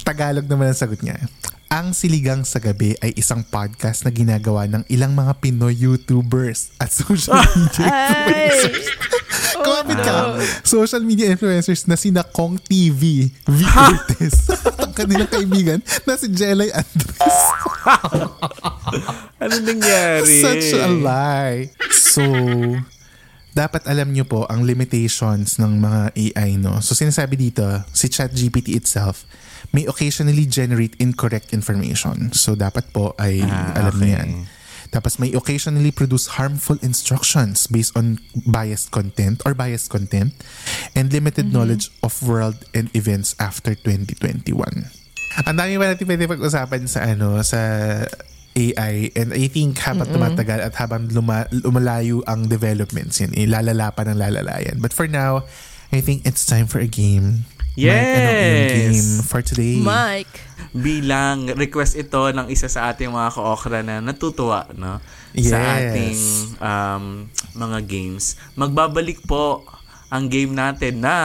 [0.07, 1.19] Tagalog naman ang sagot niya.
[1.67, 6.95] Ang Siligang sa Gabi ay isang podcast na ginagawa ng ilang mga Pinoy YouTubers at
[6.95, 8.55] social media ay!
[9.67, 10.07] Comment no.
[10.07, 10.17] ka.
[10.63, 13.59] Social media influencers na sina Kong TV, V.
[13.67, 17.43] Curtis, at ang kanilang kaibigan na si Jelay Andres.
[19.43, 20.39] ano nangyari?
[20.39, 21.75] Such a lie.
[21.91, 22.23] So,
[23.59, 26.79] dapat alam nyo po ang limitations ng mga AI, no?
[26.79, 29.27] So, sinasabi dito, si ChatGPT itself
[29.77, 32.33] may occasionally generate incorrect information.
[32.33, 34.01] So, dapat po ay Ah, alam okay.
[34.01, 34.31] niyo yan.
[34.89, 38.17] Tapos may occasionally produce harmful instructions based on
[38.49, 40.33] biased content or biased content
[40.97, 44.57] and limited knowledge of world and events after 2021.
[45.45, 47.61] Ang dami pa natin pwede pag-usapan sa ano, sa
[48.57, 54.09] AI and I think habang tumatagal at habang luma, lumalayo ang developments yan, ilalala pa
[54.09, 54.81] ng lalala yan.
[54.81, 55.45] But for now,
[55.93, 57.45] I think it's time for a game.
[57.77, 58.73] Mike, ano Yes!
[58.73, 59.77] game for today?
[59.77, 60.37] Mike.
[60.73, 65.01] bilang request ito ng isa sa ating mga ka-okra na natutuwa no
[65.33, 65.73] sa Yes.
[65.89, 66.19] ating
[66.59, 67.05] um,
[67.55, 68.37] mga games.
[68.55, 69.65] Magbabalik po
[70.09, 71.17] ang game natin na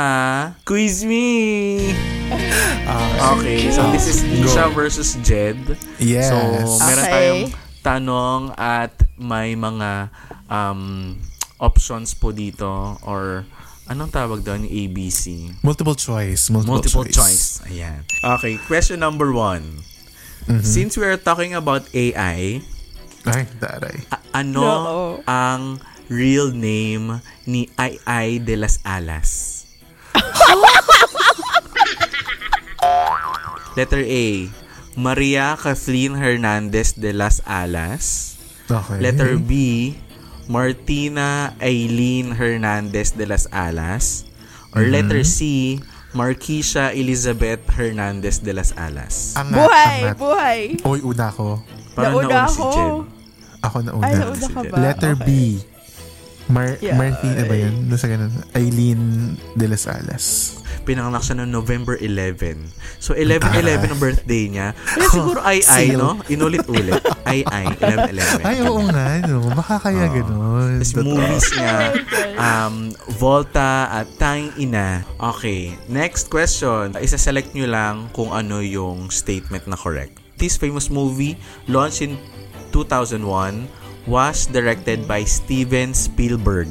[0.64, 1.80] Quiz Me!
[3.36, 5.60] okay, so this is Isha versus Jed.
[6.00, 6.32] Yes.
[6.32, 6.36] So,
[6.80, 7.12] meron Okay.
[7.12, 7.44] tayong
[7.82, 10.08] tanong at may mga
[10.48, 11.16] um,
[11.60, 13.44] options po dito or
[13.88, 14.66] anong tawag doon?
[14.66, 15.24] Yung ABC.
[15.62, 16.50] Multiple choice.
[16.50, 17.62] Multiple, Multiple choice.
[17.66, 18.04] Ayan.
[18.38, 19.82] Okay, question number one.
[20.46, 20.66] Mm-hmm.
[20.66, 22.62] Since we are talking about AI,
[23.22, 24.02] Ay, daray.
[24.10, 25.02] a- ano Oo.
[25.24, 25.78] ang
[26.10, 29.62] real name ni Ai Ai de las Alas?
[33.78, 34.26] Letter A,
[34.98, 38.36] Maria Kathleen Hernandez de las Alas.
[38.68, 39.00] Okay.
[39.00, 39.52] Letter B,
[40.52, 44.28] Martina Eileen Hernandez de las Alas.
[44.76, 44.92] Or Mm-hmm.
[44.92, 45.80] letter C,
[46.14, 49.36] Marquisha Elizabeth Hernandez de las Alas.
[49.36, 50.16] Angat, Buhay, angat.
[50.20, 50.60] buhay.
[50.84, 51.64] Oy, una ko.
[51.92, 52.62] Parang Nauna nauna si.
[52.64, 52.92] Jen.
[53.62, 54.04] Ako na una.
[54.08, 54.76] Ay, nauna ka ba?
[54.80, 55.28] Letter Okay.
[55.28, 55.30] B.
[56.48, 56.96] Mar Yeah.
[56.96, 57.88] Martina ba yun?
[57.88, 58.32] Doon sa ganun.
[58.56, 59.02] Eileen
[59.56, 60.60] de las Alas.
[60.92, 62.68] Pinanganak siya noong November 11.
[63.00, 64.76] So, 11-11 ang birthday niya.
[64.76, 65.96] Kaya siguro ay ay, Sale.
[65.96, 66.20] no?
[66.28, 67.00] Inulit-ulit.
[67.24, 68.44] Ay ay, 11-11.
[68.44, 69.24] Ay, oo nga.
[69.24, 69.48] No?
[69.56, 70.84] Baka kaya ganun.
[70.84, 71.76] Tapos movies niya,
[72.44, 75.08] um, Volta at Tanging Ina.
[75.32, 76.92] Okay, next question.
[77.00, 80.20] Isa-select nyo lang kung ano yung statement na correct.
[80.36, 81.40] This famous movie,
[81.72, 82.20] launched in
[82.76, 83.24] 2001,
[84.04, 86.68] was directed by Steven Spielberg.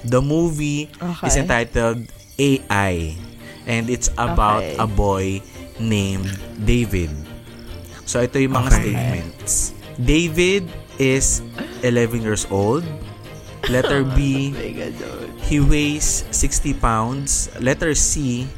[0.00, 1.44] The movie is Okay.
[1.44, 2.08] entitled
[2.40, 3.12] AI
[3.68, 4.80] and it's about Okay.
[4.80, 5.24] a boy
[5.76, 6.32] named
[6.64, 7.12] David.
[8.08, 8.80] So ito yung mga Okay.
[8.80, 9.52] statements.
[10.00, 10.64] David
[10.96, 11.44] is
[11.84, 12.82] 11 years old.
[13.68, 14.50] Letter B,
[15.46, 17.52] he weighs 60 pounds.
[17.60, 18.48] Letter C,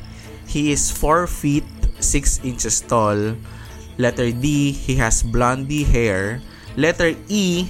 [0.46, 1.66] he is 4 feet
[2.00, 3.36] 6 inches tall.
[3.98, 6.40] Letter D, he has blondie hair.
[6.80, 7.68] Letter E,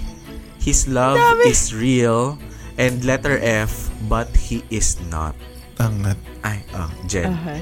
[0.62, 2.38] his love is real.
[2.78, 5.36] And letter F, but he is not.
[5.76, 6.18] Angat.
[6.40, 7.32] Ay, oh, Jen.
[7.32, 7.60] Okay.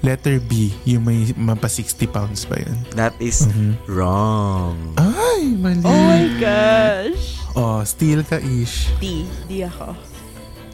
[0.00, 0.72] Letter B.
[0.86, 2.76] Yung may mapa 60 pounds ba yun?
[2.92, 3.44] That is
[3.84, 4.96] wrong.
[4.96, 5.82] Ay, mali.
[5.82, 7.24] Oh my gosh.
[7.52, 8.88] Oh, steal ka, Ish.
[8.96, 9.26] D.
[9.44, 9.92] D ako.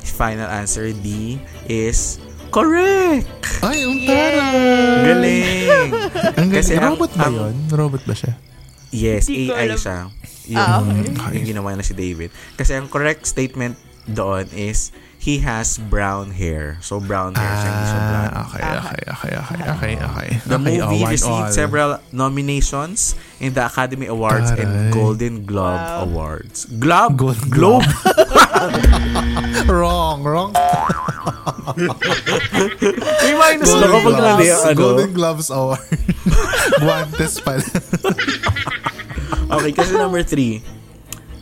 [0.07, 3.27] Final answer D is correct.
[3.61, 5.03] Ay, ang taray.
[5.03, 5.91] Galing.
[6.39, 6.79] Ang Kasi galing.
[6.79, 7.55] ang- Robot ba ang- yun?
[7.69, 8.33] Robot ba siya?
[8.89, 9.77] Yes, Di AI alam.
[9.77, 9.97] siya.
[10.47, 11.35] Yung, Ah, okay.
[11.35, 12.31] yung ginawa na si David.
[12.55, 13.75] Kasi ang correct statement
[14.07, 14.95] doon is
[15.27, 16.79] he has brown hair.
[16.79, 18.31] So brown hair siya, hindi siya blonde.
[18.31, 20.29] Ah, okay, okay, okay, okay, okay, okay.
[20.47, 21.51] The Okay, oh, movie one received all.
[21.51, 26.07] several nominations in the Academy Awards and Golden Globe Wow.
[26.07, 26.71] Awards.
[26.71, 27.19] Globe?
[27.19, 27.83] Golden Globe?
[29.67, 30.55] wrong, wrong.
[31.75, 34.79] May minus na kapag mali ang ano.
[34.79, 35.83] Golden Gloves Award.
[36.83, 37.67] Guantes pala.
[39.47, 40.59] Okay, kasi number three.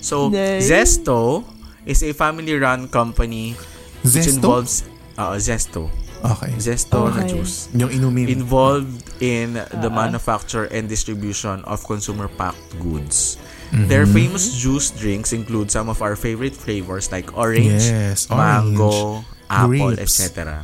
[0.05, 0.69] So, Nice.
[0.69, 1.41] Zesto
[1.89, 3.57] is a family-run company
[4.05, 4.85] which involves
[5.17, 5.89] uh, Zesto.
[6.25, 6.53] Okay.
[6.57, 7.69] Zesto na juice.
[7.77, 8.29] Yung inumin.
[8.29, 13.37] involved in the manufacture and distribution of consumer packed goods.
[13.75, 19.83] Their famous juice drinks include some of our favorite flavors like orange, Yes, mango, orange,
[19.91, 20.63] apple, etc.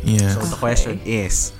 [0.00, 0.32] yeah.
[0.32, 1.52] So the question is,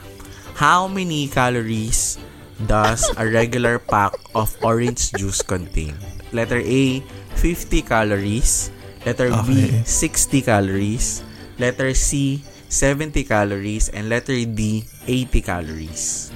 [0.57, 2.17] how many calories
[2.65, 5.93] does a regular pack of orange juice contain?
[6.33, 7.05] Letter A,
[7.37, 8.73] 50 calories.
[9.07, 11.23] Letter B, 60 calories.
[11.63, 13.87] Letter C, 70 calories.
[13.95, 16.35] And letter D, 80 calories.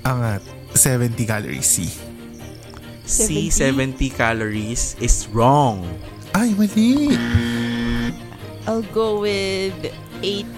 [0.00, 0.40] Angat.
[0.40, 1.84] Ah, 70 calories C.
[3.04, 4.00] C, 70?
[4.08, 5.84] 70 calories is wrong.
[6.32, 7.12] Ay, mali.
[8.64, 9.76] I'll go with
[10.24, 10.48] 80.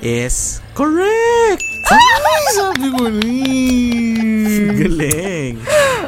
[0.00, 1.60] Is correct!
[1.90, 3.20] Ay, sabi ko rin.
[3.20, 4.78] Eh.
[4.78, 5.54] Galing!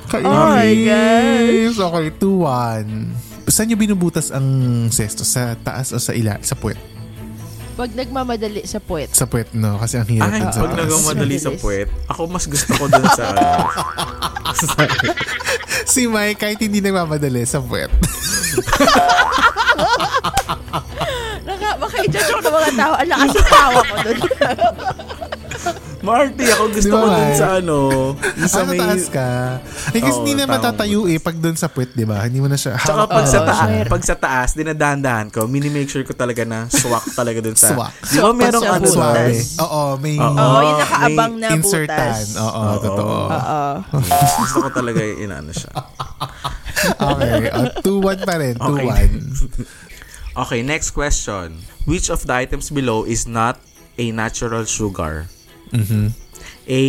[0.09, 0.31] Kainis.
[0.31, 1.77] Oh my gosh.
[1.77, 3.32] Okay, 2-1.
[3.53, 4.49] Saan nyo binubutas ang
[4.89, 5.29] sesto?
[5.29, 6.41] Sa taas o sa ila?
[6.41, 6.81] Sa puwet?
[7.77, 9.13] Pag nagmamadali sa puwet.
[9.13, 9.77] Sa puwet, no?
[9.77, 13.05] Kasi ang hirap Ay, dun sa pag nagmamadali sa puwet, ako mas gusto ko dun
[13.13, 13.25] sa.
[15.83, 17.93] Si Mike, kahit hindi nagmamadali sa puwet.
[21.49, 22.93] Naka, baka i-judge ako ng mga tao.
[22.97, 24.19] Ang lakas ng tawa ko doon.
[26.03, 26.65] Maarte ako.
[26.69, 27.77] Gusto Di ba ko dun sa ano.
[28.19, 28.75] Yung sa Ah, may...
[28.77, 29.29] taas ka.
[29.89, 30.75] Eh, kasi Oo, hindi naman tama.
[30.75, 32.27] tatayo eh pag doon sa puwet, di ba?
[32.27, 32.75] Hindi mo na siya.
[32.75, 33.87] Tsaka pag sa, na taa- siya.
[33.87, 37.71] pag sa taas, dinadahan-dahan ko, mini-make sure ko talaga na swak talaga dun sa...
[37.71, 37.93] Swak.
[38.05, 38.83] Di ba merong ano.
[38.85, 39.31] Swabe.
[39.31, 39.63] doon?
[39.63, 40.27] Oo, may Oo.
[40.29, 42.11] Oo, yung nakaabang na insertan.
[42.11, 42.27] butas.
[42.37, 43.17] Oo, totoo.
[43.31, 43.61] Oo.
[44.43, 45.71] Gusto ko talaga yung inaano siya.
[46.83, 47.47] Okay.
[47.47, 48.55] Uh, 2-1 pa rin.
[48.59, 48.75] 2-1.
[48.75, 49.07] Okay.
[50.35, 51.63] Okay, next question.
[51.85, 53.63] Which of the items below is not
[53.95, 55.31] a natural sugar?
[55.73, 56.13] Mhm.
[56.69, 56.83] A.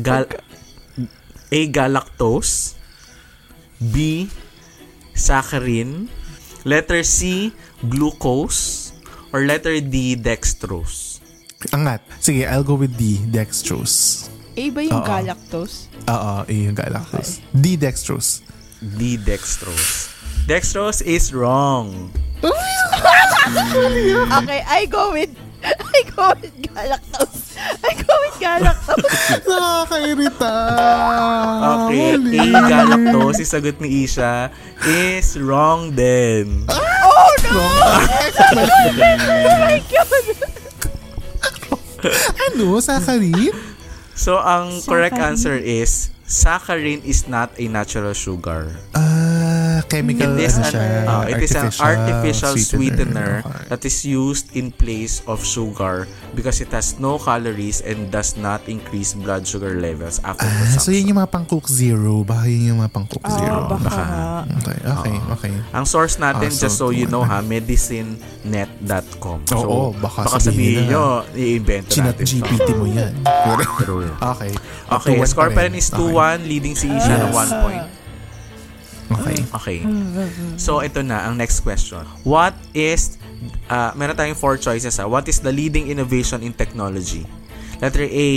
[0.00, 0.24] Gal
[1.50, 1.60] A.
[1.68, 2.74] Galactose.
[3.78, 4.26] B.
[5.14, 6.08] Saccharin.
[6.64, 7.52] Letter C.
[7.82, 8.94] Glucose.
[9.34, 10.14] Or letter D.
[10.14, 11.18] Dextrose.
[11.74, 12.00] Angat.
[12.20, 13.18] Sige, I'll go with D.
[13.26, 14.30] Dextrose.
[14.54, 15.02] Eh, ba yung Oo.
[15.02, 15.90] galactose?
[16.06, 17.42] Oo, eh, yung galactose.
[17.50, 17.74] D.
[17.74, 18.46] Dextrose.
[18.78, 19.18] D.
[19.18, 20.14] Dextrose.
[20.46, 22.12] Dextrose is wrong.
[23.44, 25.28] Okay, I go with
[25.64, 27.43] I go with galactose.
[27.58, 29.08] I go with galactose.
[29.46, 30.54] Nakakairita.
[31.62, 32.38] Okay, Huli.
[32.38, 32.60] A.
[32.66, 34.50] Galactose, yung sagot ni Isha,
[34.86, 36.66] is wrong din.
[36.72, 37.58] oh no!
[38.58, 40.24] oh my God!
[42.52, 42.76] Ano?
[42.84, 43.56] Saccharin?
[44.12, 48.76] So, ang correct answer is, saccharin is not a natural sugar.
[48.92, 49.43] Ah,
[49.82, 50.84] chemical It is, ano an, siya?
[51.04, 53.64] uh, it is an artificial sweetener, Okay.
[53.68, 58.62] that is used in place of sugar because it has no calories and does not
[58.66, 60.80] increase blood sugar levels after Ah, consumption.
[60.80, 62.22] so yun yung mga pang Coke Zero.
[62.22, 63.58] Baka yun yung mga pang Coke Oh, Zero.
[63.66, 64.04] baka baka.
[64.60, 65.54] Okay, okay, okay.
[65.72, 69.38] Ang source natin, Ah, just so, so you know ha, medicinenet.com.
[69.46, 72.26] So, Oo, baka baka sabihin nyo, i-invento Chinat natin.
[72.26, 72.44] to.
[72.44, 73.12] GPT mo yan.
[74.34, 74.52] Okay.
[74.90, 76.00] Okay, 2-1 score pa rin is Okay.
[76.12, 77.84] 2-1, leading si Isha ng 1 point.
[79.14, 79.38] Okay.
[79.54, 79.78] Okay.
[80.56, 82.02] So, ito na, ang next question.
[82.26, 83.16] What is,
[83.70, 85.06] uh, meron tayong four choices ha.
[85.06, 87.26] What is the leading innovation in technology?
[87.82, 88.30] Letter A,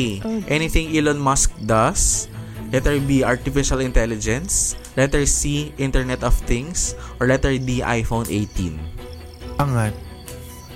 [0.49, 2.27] anything Elon Musk does.
[2.73, 4.75] Letter B, artificial intelligence.
[4.99, 6.99] Letter C, Internet of Things.
[7.21, 8.75] Or letter D, iPhone 18.
[9.61, 9.93] Angat.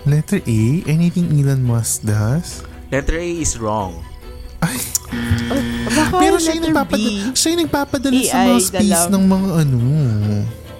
[0.07, 2.63] Letter A, anything Elon Musk does?
[2.89, 3.99] Letter A is wrong.
[4.61, 4.77] Ay,
[5.11, 5.70] Baka
[6.17, 7.37] pero siya yung, letter nagpapadala, B.
[7.37, 9.77] siya yung nagpapadala sa AI mga space ng mga ano.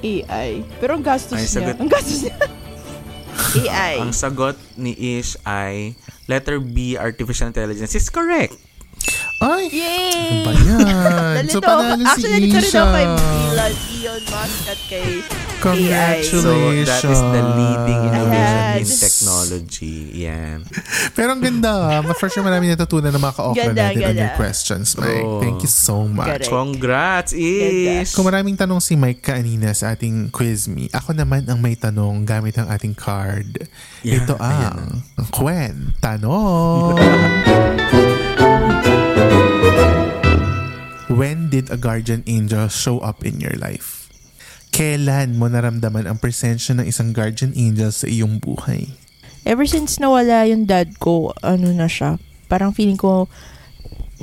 [0.01, 0.49] AI.
[0.81, 1.53] Pero ang gastos Ay, niya.
[1.53, 1.75] sagot.
[1.77, 2.35] Ang gastos niya.
[3.61, 3.93] AI.
[4.01, 8.55] Ang sagot ni Ish ay letter B, artificial intelligence is correct.
[9.41, 10.45] Ay, Yay!
[10.45, 11.43] ba yan?
[11.53, 12.81] So, panalo si Actually, nalito rin Isha.
[12.85, 12.97] ako
[13.61, 15.21] kay Elon, Musk at kay
[15.61, 16.41] Congratulations.
[16.41, 16.57] So,
[16.89, 18.97] that is the leading innovation in Yes.
[18.97, 19.97] technology.
[20.25, 20.65] Yan.
[21.13, 22.13] Pero ang ganda ah.
[22.17, 24.41] For sure marami natutunan ng mga ka-okra Ganda, natin on your ganda.
[24.41, 25.21] questions, Mike.
[25.21, 25.37] Oh.
[25.37, 26.41] Thank you so much.
[26.41, 26.49] Correct.
[26.49, 28.17] Congrats, Ish!
[28.17, 32.25] Kung maraming tanong si Mike kanina sa ating quiz me, ako naman ang may tanong
[32.25, 33.69] gamit ang ating card.
[34.01, 36.97] Yeah, Ito ang Kwen Tanong.
[41.11, 44.07] When did a guardian angel show up in your life?
[44.71, 48.95] Kailan mo naramdaman ang presensya ng isang guardian angel sa iyong buhay?
[49.43, 52.15] Ever since nawala yung dad ko, ano na siya,
[52.47, 53.27] parang feeling ko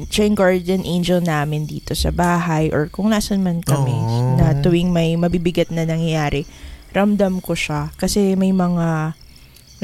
[0.09, 4.41] siya yung guardian angel namin dito sa bahay or kung nasan man kami Aww.
[4.41, 6.49] na tuwing may mabibigat na nangyayari,
[6.97, 7.93] ramdam ko siya.
[8.01, 9.13] Kasi may mga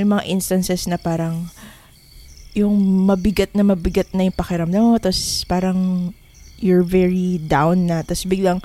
[0.01, 1.53] may mga instances na parang
[2.57, 2.73] yung
[3.05, 6.11] mabigat na mabigat na yung pakiramdam mo, tapos parang
[6.65, 8.65] you're very down na, tapos biglang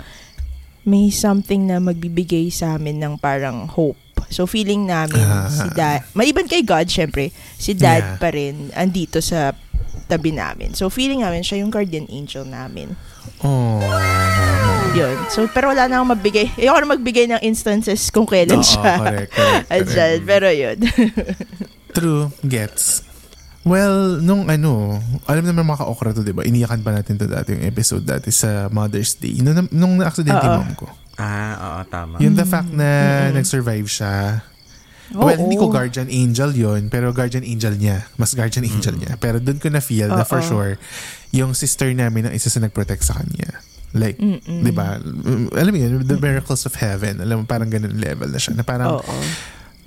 [0.81, 3.99] may something na magbibigay sa amin ng parang hope.
[4.29, 5.45] So feeling namin Ah.
[5.45, 8.17] si dad, maliban kay God syempre, si dad Yeah.
[8.17, 9.51] pa rin andito sa
[10.07, 10.71] tabi namin.
[10.71, 12.95] So feeling namin siya yung guardian angel namin.
[13.41, 13.83] Oh.
[14.91, 15.17] Yun.
[15.29, 16.57] So pero wala na akong magbigay.
[16.57, 18.93] Ayoko na magbigay ng instances kung kailan Oo, siya.
[18.97, 20.23] correct, correct, correct.
[20.25, 20.77] Pero yun.
[21.95, 23.08] True, gets.
[23.69, 24.97] Well, nung ano,
[25.29, 26.41] alam naman mga ka-okra to, di ba?
[26.41, 29.37] Iniyakan pa natin to dati yung episode dati sa Mother's Day.
[29.45, 30.89] Nung, nung na-accident yung mom ko.
[31.21, 32.17] Ah, oo, tama.
[32.17, 34.41] Yung the fact na nag-survive siya.
[35.13, 38.09] well, hindi ko guardian angel yon pero guardian angel niya.
[38.17, 39.21] Mas guardian angel niya.
[39.21, 40.81] Pero doon ko na-feel na for sure,
[41.29, 43.61] yung sister namin ang isa sa nag-protect sa kanya.
[43.93, 45.01] Like, di ba?
[45.53, 47.21] Alam mo yun, the miracles of heaven.
[47.21, 48.53] Alam mo, parang ganun level na siya.
[48.57, 49.15] Na parang, Oo.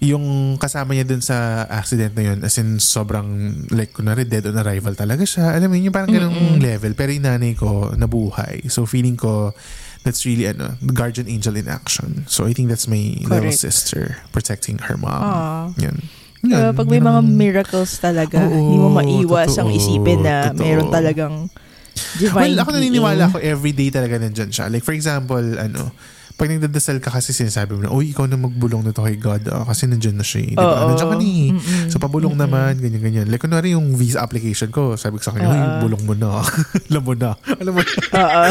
[0.03, 4.59] Yung kasama niya dun sa accident na yun, as in sobrang, like, kunwari dead on
[4.59, 5.55] arrival talaga siya.
[5.55, 6.91] Alam mo yun, yung parang ganung level.
[6.99, 8.67] Pero yung nanay ko, nabuhay.
[8.67, 9.55] So, feeling ko,
[10.03, 12.27] that's really, ano, the guardian angel in action.
[12.27, 13.63] So, I think that's my little Correct.
[13.63, 15.23] sister protecting her mom.
[15.23, 15.67] Ah.
[15.79, 16.03] Yun.
[16.43, 20.59] Yun, pag may yun mga miracles talaga, Oo, hindi mo maiwas ang isipin na totoo.
[20.59, 21.35] meron talagang
[22.19, 23.31] divine Well, ako naniniwala being.
[23.31, 24.67] ako everyday talaga nandyan siya.
[24.67, 25.95] Like, for example, ano,
[26.43, 29.63] pag nagdadasal ka kasi sinasabi mo na, uy, ikaw na magbulong nito kay God ah,
[29.63, 30.43] kasi nandiyan na siya.
[30.43, 30.91] eh." Di ba?
[30.91, 31.35] Nandiyan ka ni.
[31.87, 33.27] So, pabulong naman, ganyan, ganyan.
[33.31, 36.43] Like, kunwari yung visa application ko, sabi ko sa kanya, uy, bulong mo na.
[36.91, 37.39] alam mo na.
[37.39, 37.95] Alam mo na.
[38.33, 38.51] Ah.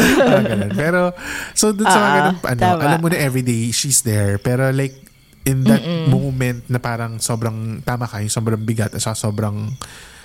[0.72, 1.12] Pero,
[1.52, 2.80] so, dun sa mga ganun, ano, tama.
[2.80, 4.40] alam mo na everyday, she's there.
[4.40, 4.96] Pero, like,
[5.44, 9.68] in that moment na parang sobrang, tama ka, yung sobrang bigat at sobrang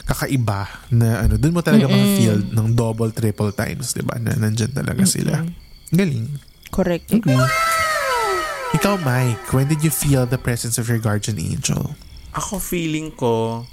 [0.08, 4.16] kakaiba na ano, dun mo talaga feel ng double, triple times, di ba?
[4.16, 5.44] Na nandyan talaga sila.
[5.92, 6.32] Galing.
[6.72, 7.10] Correct.
[7.12, 7.40] Agree.
[8.76, 11.96] Ikaw, Mike, when did you feel the presence of your guardian angel?
[12.36, 13.64] Ako feeling ko,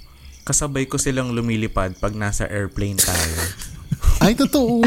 [0.46, 3.40] kasabay ko silang lumilipad pag nasa airplane tayo.
[4.22, 4.80] Ay, totoo!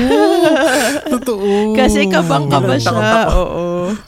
[1.14, 1.76] totoo!
[1.78, 3.30] Kasi kabang ka ba Bilang siya?
[3.36, 3.64] Oo.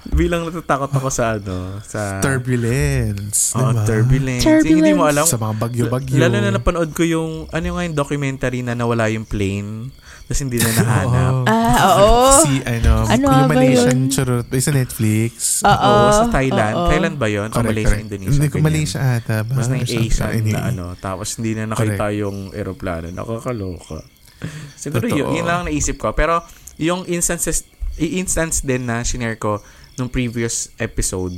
[0.09, 3.53] Bilang natatakot ako sa ano, sa Turbulence.
[3.53, 3.85] Oh, diba?
[3.85, 4.41] turbulence.
[4.41, 4.73] Turbulence.
[4.73, 5.25] Hindi mo alam.
[5.27, 6.17] Sa mga bagyo-bagyo.
[6.17, 9.93] Lalo na napanood ko yung, ano nga yung documentary na nawala yung plane,
[10.29, 11.33] tapos hindi na nahanap.
[11.33, 11.43] Oo.
[11.49, 12.21] Ah, oo.
[12.45, 14.13] Si, ano, Ano ba Malaysian.
[14.45, 15.65] Ba sa Netflix?
[15.65, 15.73] Oo.
[15.73, 16.73] Oo, sa Thailand.
[16.77, 16.85] oo.
[16.85, 17.49] Thailand ba yun?
[17.49, 18.05] O Correct, Malaysia, correct.
[18.05, 18.31] Indonesia?
[18.37, 18.55] Hindi ko.
[18.61, 19.35] Malaysia ata.
[19.41, 19.53] Ba?
[19.57, 20.53] Mas na yung Asian Anyway.
[20.53, 20.85] na ano.
[20.95, 23.09] Tapos hindi na nakita yung aeroplano.
[23.09, 24.05] Nakakaloka.
[24.77, 25.17] Siguro Totoo.
[25.17, 26.13] yun, yun lang ang naisip ko.
[26.13, 26.45] Pero
[26.77, 27.65] yung instances,
[27.97, 29.65] i-instance din na shinare ko
[29.97, 31.33] nung previous episode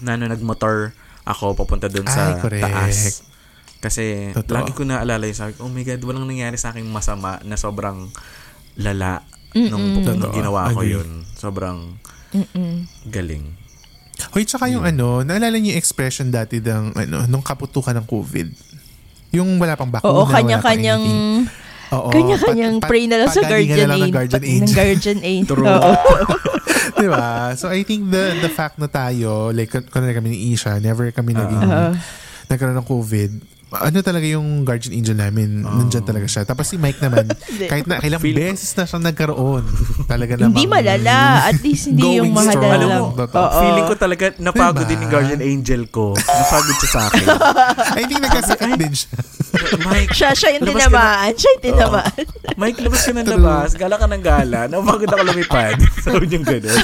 [0.00, 2.64] na ano, nagmotor ako papunta dun sa Ay, correct.
[2.64, 2.98] taas.
[3.78, 4.56] Kasi Totoo.
[4.56, 7.38] lagi ko na alala yung sabi ko, oh my God, walang nangyari sa akin masama
[7.42, 8.08] na sobrang
[8.76, 9.22] lala
[9.52, 10.32] nung, nung Totoo.
[10.32, 10.94] ginawa ko Agree.
[10.94, 11.08] yun.
[11.32, 11.96] Sobrang
[13.06, 13.44] galing.
[14.32, 18.48] Hoy, tsaka yung ano, naalala niyo yung expression dati ng, ano, nung kaputukan ng COVID?
[19.32, 21.04] Yung wala pang bakuna, Oo, wala pang kanya-kanyang.
[21.86, 24.16] Oo, kanya-kanyang pat- pat- pray na lang sa guardian na lang ng angel.
[24.16, 24.74] guardian Ng angel.
[24.74, 25.48] guardian angel.
[25.52, 25.68] True.
[25.68, 25.92] Oo.
[26.96, 27.26] Di ba?
[27.54, 31.12] So, I think the the fact na tayo, like, kun- kunwari kami ni Isha, never
[31.12, 31.92] kami naging, Oo.
[32.48, 33.30] nagkaroon ng COVID,
[33.68, 36.46] ano talaga yung guardian angel namin, nandyan talaga siya.
[36.46, 37.26] Tapos si Mike naman,
[37.70, 39.66] kahit na kailang Feel- beses na siyang nagkaroon,
[40.06, 40.54] talaga namang...
[40.54, 41.14] Hindi malala.
[41.44, 43.06] At least hindi yung mahadala Alam mo.
[43.18, 43.58] Oo.
[43.58, 44.88] feeling ko talaga napagod Diba?
[44.88, 46.14] din yung guardian angel ko.
[46.14, 47.26] Napagod siya sa akin.
[47.98, 49.18] I think nagkasakit din siya.
[49.82, 51.32] Mike, Siya, siya yung na- tinamaan.
[51.32, 52.24] Siya yung tinamaan.
[52.54, 53.68] Mike, labas ka ng labas.
[53.74, 54.58] Gala ka ng gala.
[54.68, 55.74] Napagod ako lumipad.
[56.06, 56.78] Sabi niyong gano'n.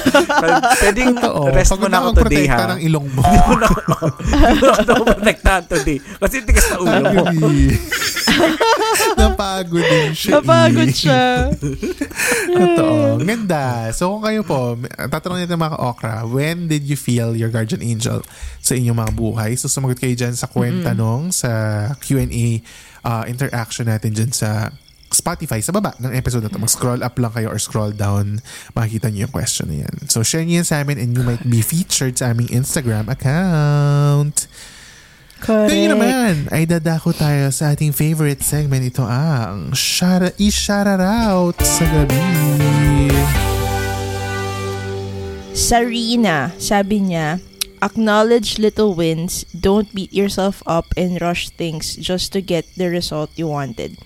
[0.75, 1.41] Pwedeng Totoo.
[1.49, 2.71] rest Pagod mo na ako akong today, protekta ha?
[2.73, 3.21] ng ilong mo.
[3.21, 3.79] Hindi mo na ako,
[4.19, 5.97] hindi mo na ako protektahan today.
[6.01, 7.47] Kasi tigas na ulo mo.
[9.17, 10.31] Napagod din siya.
[10.39, 10.95] Napagod eh.
[10.95, 11.23] siya.
[12.57, 13.21] Totoo.
[13.21, 13.89] Ganda.
[13.93, 18.25] So kung kayo po, tatanungin natin mga ka-okra, when did you feel your guardian angel
[18.59, 19.51] sa inyong mga buhay?
[19.57, 21.51] So sumagot kayo dyan sa kwentanong, sa
[22.01, 22.61] Q&A
[23.05, 24.71] uh, interaction natin dyan sa
[25.13, 26.57] Spotify sa baba ng episode na to.
[26.57, 28.41] Mag-scroll up lang kayo or scroll down.
[28.73, 30.09] Makikita niyo yung question na yan.
[30.09, 34.49] So share niyo yan sa amin and you might be featured sa aming Instagram account.
[35.43, 35.75] Correct.
[35.75, 38.79] Ngayon naman ay dadako tayo sa ating favorite segment.
[38.79, 42.23] Ito ang Shara, i-shoutout sa gabi.
[45.51, 47.43] Sarina, sabi niya,
[47.83, 53.27] acknowledge little wins, don't beat yourself up and rush things just to get the result
[53.35, 53.99] you wanted.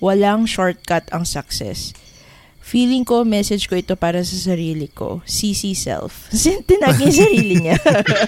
[0.00, 1.92] Walang shortcut ang success.
[2.68, 5.24] Feeling ko, message ko ito para sa sarili ko.
[5.24, 6.28] CC self.
[6.68, 7.80] Tinag niya yung sarili niya.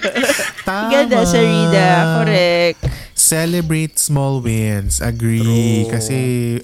[0.68, 0.88] Tama.
[0.88, 1.86] Ganda, Sarina.
[2.24, 2.80] Correct.
[3.12, 5.04] Celebrate small wins.
[5.04, 5.84] Agree.
[5.84, 5.92] True.
[5.92, 6.16] Kasi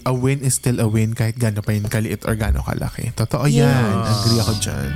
[0.08, 3.12] a win is still a win kahit gano'n pa yun kaliit or gano'n kalaki.
[3.12, 3.68] Totoo yan.
[3.68, 4.08] Yes.
[4.08, 4.90] Agree ako dyan.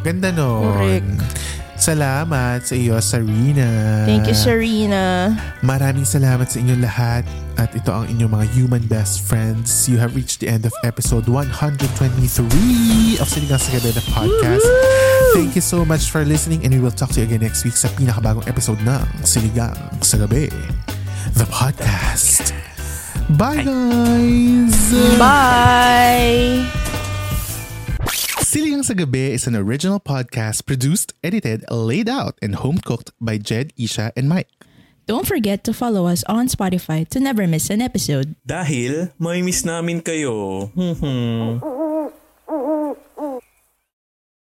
[0.00, 0.64] Ganda nun.
[0.64, 1.63] Correct.
[1.74, 3.66] Salamat sa iyo, Sarina.
[4.06, 5.34] Thank you, Sarina.
[5.60, 7.26] Maraming salamat sa inyong lahat
[7.58, 9.90] at ito ang inyong mga human best friends.
[9.90, 14.66] You have reached the end of episode 123 of Sinigang sa Gabi na podcast.
[15.34, 17.74] Thank you so much for listening and we will talk to you again next week
[17.74, 20.46] sa pinakabagong episode ng Sinigang sa Gabi,
[21.34, 22.54] the podcast.
[23.34, 24.78] Bye guys!
[25.18, 26.93] Bye!
[28.54, 33.34] Siligang sa Gabi is an original podcast produced, edited, laid out, and home cooked by
[33.34, 34.46] Jed, Isha, and Mike.
[35.10, 38.38] Don't forget to follow us on Spotify to never miss an episode.
[38.46, 40.70] Dahil may miss namin kayo.
[40.70, 41.58] Hmm.